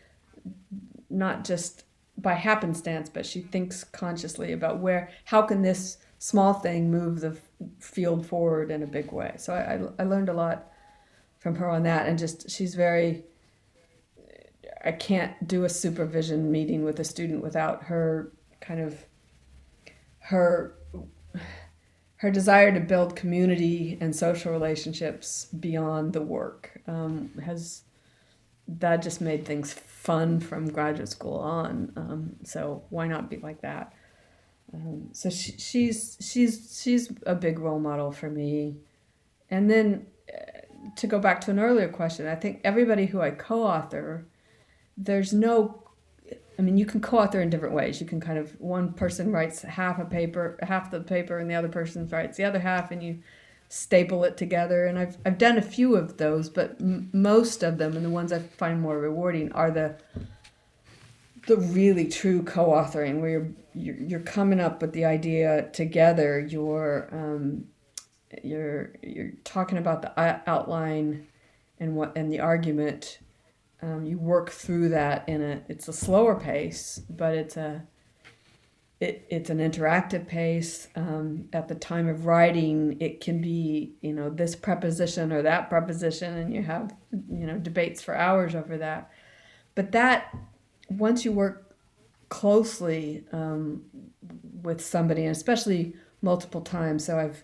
[1.10, 1.84] not just
[2.18, 7.38] by happenstance, but she thinks consciously about where how can this small thing move the
[7.80, 9.34] field forward in a big way.
[9.38, 10.71] So I, I, I learned a lot
[11.42, 13.24] from her on that and just she's very
[14.86, 18.32] I can't do a supervision meeting with a student without her
[18.62, 19.06] kind of
[20.20, 20.76] her
[22.18, 27.82] her desire to build community and social relationships beyond the work um, has
[28.68, 31.92] that just made things fun from graduate school on.
[31.96, 33.94] Um, so why not be like that?
[34.74, 38.78] Um, so she, she's she's she's a big role model for me.
[39.50, 40.06] And then
[40.96, 44.28] to go back to an earlier question, I think everybody who I co-author,
[44.98, 45.82] there's no
[46.62, 48.00] I mean, you can co-author in different ways.
[48.00, 51.56] You can kind of one person writes half a paper, half the paper, and the
[51.56, 53.20] other person writes the other half, and you
[53.70, 54.86] staple it together.
[54.86, 58.12] And I've I've done a few of those, but m- most of them, and the
[58.12, 59.96] ones I find more rewarding, are the
[61.48, 66.40] the really true co-authoring where you're you're, you're coming up with the idea together.
[66.40, 67.66] You're um,
[68.44, 71.28] you're you're talking about the outline
[71.80, 73.20] and what and the argument.
[73.84, 77.84] Um, you work through that in a it's a slower pace but it's a
[79.00, 80.88] it, it's an interactive pace.
[80.96, 85.70] Um, at the time of writing it can be you know this preposition or that
[85.70, 89.12] preposition and you have you know debates for hours over that.
[89.74, 90.36] But that
[90.90, 91.76] once you work
[92.30, 93.84] closely um,
[94.62, 97.44] with somebody and especially multiple times so i've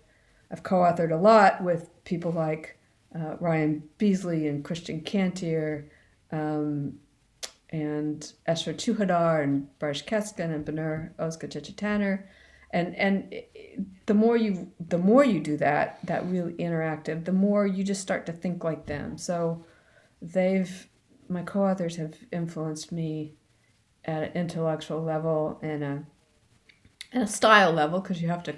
[0.52, 2.78] i've co-authored a lot with people like
[3.16, 5.90] uh, ryan beasley and Cristian Cantir
[6.32, 7.00] um,
[7.70, 12.30] and Esra Cuhadar and Baris Kesgin and Benur Oska Tanner.
[12.72, 13.34] And and
[14.06, 18.02] the more you the more you do that, that really interactive, the more you just
[18.02, 19.18] start to think like them.
[19.18, 19.66] So
[20.22, 20.88] they've
[21.30, 23.36] my co-authors have influenced me
[24.06, 26.04] at an intellectual level and a
[27.14, 28.56] and a style level because you have to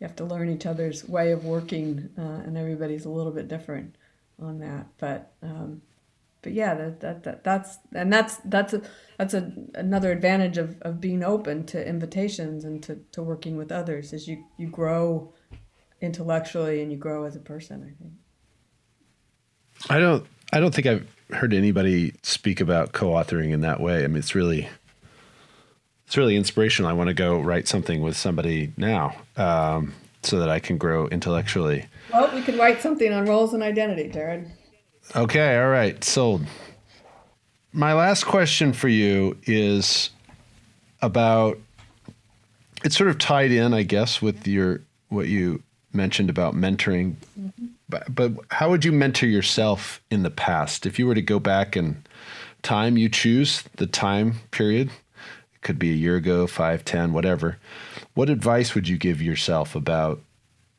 [0.00, 3.48] you have to learn each other's way of working uh, and everybody's a little bit
[3.48, 3.96] different
[4.40, 5.82] on that but um,
[6.42, 8.82] but yeah, that, that, that that's and that's that's a,
[9.16, 13.72] that's a, another advantage of, of being open to invitations and to, to working with
[13.72, 15.32] others is you you grow
[16.00, 17.82] intellectually and you grow as a person.
[17.82, 18.12] I think.
[19.90, 24.04] I don't I don't think I've heard anybody speak about co-authoring in that way.
[24.04, 24.68] I mean, it's really
[26.08, 26.90] it's really inspirational.
[26.90, 29.92] I want to go write something with somebody now um,
[30.22, 31.84] so that I can grow intellectually.
[32.10, 34.50] Well, we could write something on roles and identity, Jared.
[35.14, 36.46] Okay, all right, sold.
[37.74, 40.08] My last question for you is
[41.02, 41.58] about
[42.84, 44.80] it's sort of tied in, I guess, with your
[45.10, 47.16] what you mentioned about mentoring.
[47.38, 47.66] Mm-hmm.
[47.90, 50.86] But, but how would you mentor yourself in the past?
[50.86, 52.02] If you were to go back in
[52.62, 54.90] time, you choose the time period.
[55.60, 57.58] Could be a year ago, five, ten, whatever.
[58.14, 60.20] What advice would you give yourself about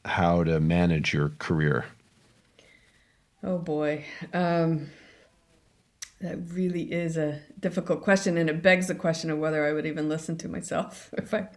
[0.05, 1.85] how to manage your career?
[3.43, 4.05] Oh boy.
[4.33, 4.89] Um,
[6.21, 9.85] that really is a difficult question, and it begs the question of whether I would
[9.85, 11.47] even listen to myself if I,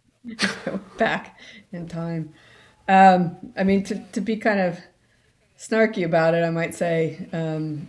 [0.66, 1.38] I went back
[1.72, 2.32] in time.
[2.88, 4.78] Um, I mean, to, to be kind of
[5.58, 7.88] snarky about it, I might say um,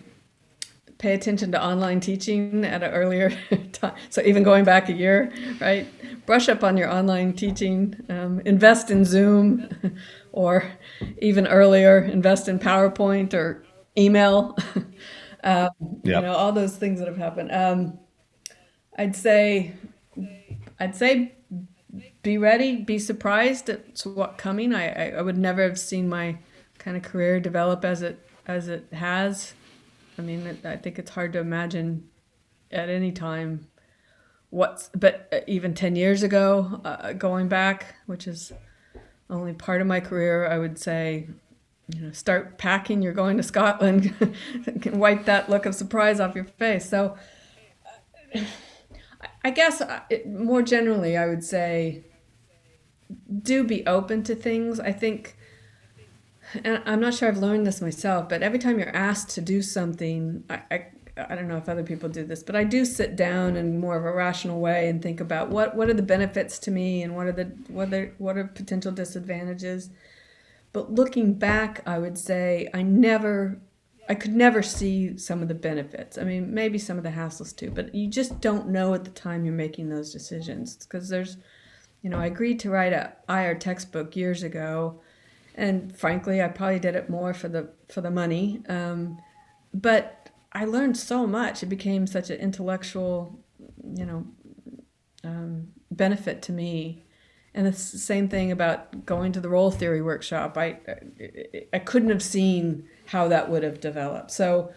[1.03, 3.29] pay attention to online teaching at an earlier
[3.73, 3.93] time.
[4.09, 5.85] So, even going back a year, right?
[6.25, 9.67] Brush up on your online teaching, um, invest in Zoom,
[10.31, 10.71] or
[11.21, 13.65] even earlier, invest in PowerPoint or
[13.97, 14.57] email,
[15.43, 15.69] um,
[16.03, 16.05] yep.
[16.05, 17.51] you know, all those things that have happened.
[17.51, 17.99] Um,
[18.97, 19.73] I'd say,
[20.79, 21.35] I'd say,
[22.21, 24.73] be ready, be surprised at what's coming.
[24.73, 26.37] I, I, I would never have seen my
[26.77, 29.53] kind of career develop as it as it has.
[30.17, 32.09] I mean, I think it's hard to imagine
[32.71, 33.67] at any time
[34.49, 38.51] what's, but uh, even 10 years ago, uh, going back, which is
[39.29, 41.27] only part of my career, I would say
[41.89, 44.13] you know, start packing, you're going to Scotland,
[44.81, 46.89] can wipe that look of surprise off your face.
[46.89, 47.17] So,
[49.43, 52.03] I guess uh, more generally, I would say
[53.41, 54.79] do be open to things.
[54.79, 55.37] I think,
[56.63, 59.61] and I'm not sure I've learned this myself, but every time you're asked to do
[59.61, 60.85] something, I, I,
[61.17, 63.95] I don't know if other people do this, but I do sit down in more
[63.95, 67.15] of a rational way and think about what, what are the benefits to me and
[67.15, 69.89] what are the what are, what are potential disadvantages
[70.73, 73.61] but looking back, I would say I never,
[74.09, 76.17] I could never see some of the benefits.
[76.17, 79.11] I mean, maybe some of the hassles too, but you just don't know at the
[79.11, 81.37] time you're making those decisions because there's,
[82.01, 84.99] you know, I agreed to write a IR textbook years ago,
[85.55, 88.61] and frankly, I probably did it more for the for the money.
[88.67, 89.19] Um,
[89.73, 91.63] but I learned so much.
[91.63, 93.39] It became such an intellectual,
[93.83, 94.25] you know,
[95.23, 97.03] um, benefit to me
[97.55, 100.57] and the same thing about going to the role theory workshop.
[100.57, 100.77] I
[101.71, 104.31] I couldn't have seen how that would have developed.
[104.31, 104.73] So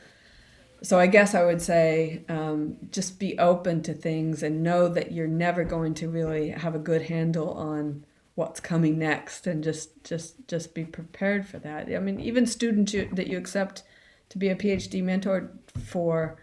[0.82, 5.10] so I guess I would say um, just be open to things and know that
[5.10, 8.04] you're never going to really have a good handle on
[8.36, 11.92] what's coming next and just just just be prepared for that.
[11.92, 13.82] I mean even students you, that you accept
[14.28, 15.50] to be a phd mentor
[15.84, 16.36] for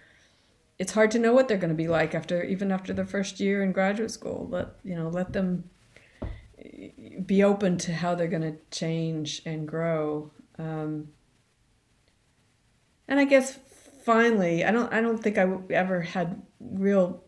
[0.80, 3.40] it's hard to know what they're going to be like after even after their first
[3.40, 4.48] year in graduate school.
[4.50, 5.70] Let you know let them
[7.26, 10.32] be open to how they're going to change and grow.
[10.58, 11.10] Um,
[13.08, 13.60] and i guess
[14.04, 17.24] finally i don't i don't think i ever had real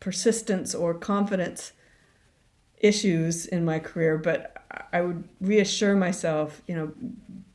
[0.00, 1.72] persistence or confidence
[2.82, 4.56] issues in my career, but
[4.92, 6.92] I would reassure myself, you know,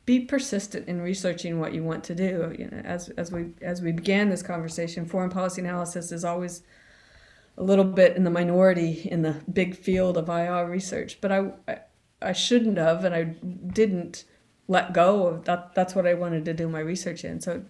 [0.06, 2.54] be persistent in researching what you want to do.
[2.58, 6.62] You know, as as we as we began this conversation, foreign policy analysis is always
[7.58, 11.52] a little bit in the minority in the big field of IR research, but I
[12.20, 14.24] I, shouldn't have, and I didn't
[14.66, 15.74] let go of that.
[15.74, 17.40] That's what I wanted to do my research in.
[17.40, 17.62] So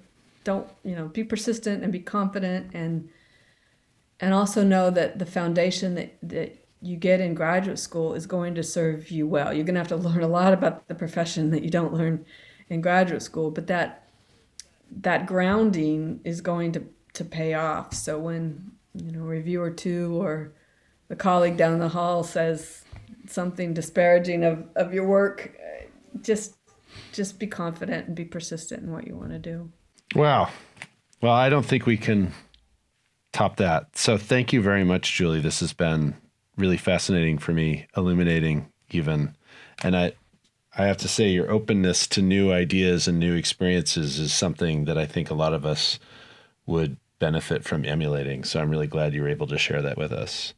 [0.44, 3.08] don't you know be persistent and be confident and
[4.20, 8.54] and also know that the foundation that, that you get in graduate school is going
[8.54, 9.52] to serve you well.
[9.52, 12.24] You're going to have to learn a lot about the profession that you don't learn
[12.68, 14.04] in graduate school, but that
[15.00, 16.84] that grounding is going to
[17.14, 17.92] to pay off.
[17.94, 20.52] So when you know a reviewer two or
[21.08, 22.84] the colleague down the hall says
[23.26, 25.84] something disparaging of, of your work, uh,
[26.22, 26.56] just
[27.12, 29.70] just be confident and be persistent in what you want to do.
[30.14, 30.50] Wow.
[31.20, 32.32] Well, I don't think we can
[33.32, 33.96] top that.
[33.96, 35.40] So thank you very much, Julie.
[35.40, 36.14] This has been
[36.58, 39.36] really fascinating for me, illuminating even.
[39.82, 40.12] And I
[40.76, 44.98] I have to say your openness to new ideas and new experiences is something that
[44.98, 45.98] I think a lot of us
[46.66, 48.44] would benefit from emulating.
[48.44, 50.54] So I'm really glad you were able to share that with us.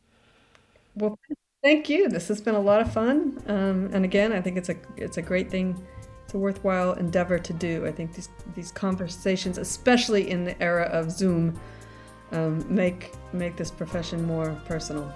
[0.94, 1.18] Well,
[1.62, 2.09] thank you.
[2.09, 3.43] This has been a lot of fun.
[3.47, 5.81] Um, and again, I think it's a it's a great thing.
[6.24, 7.86] It's a worthwhile endeavor to do.
[7.86, 11.59] I think these these conversations, especially in the era of Zoom,
[12.32, 15.12] um, make make this profession more personal.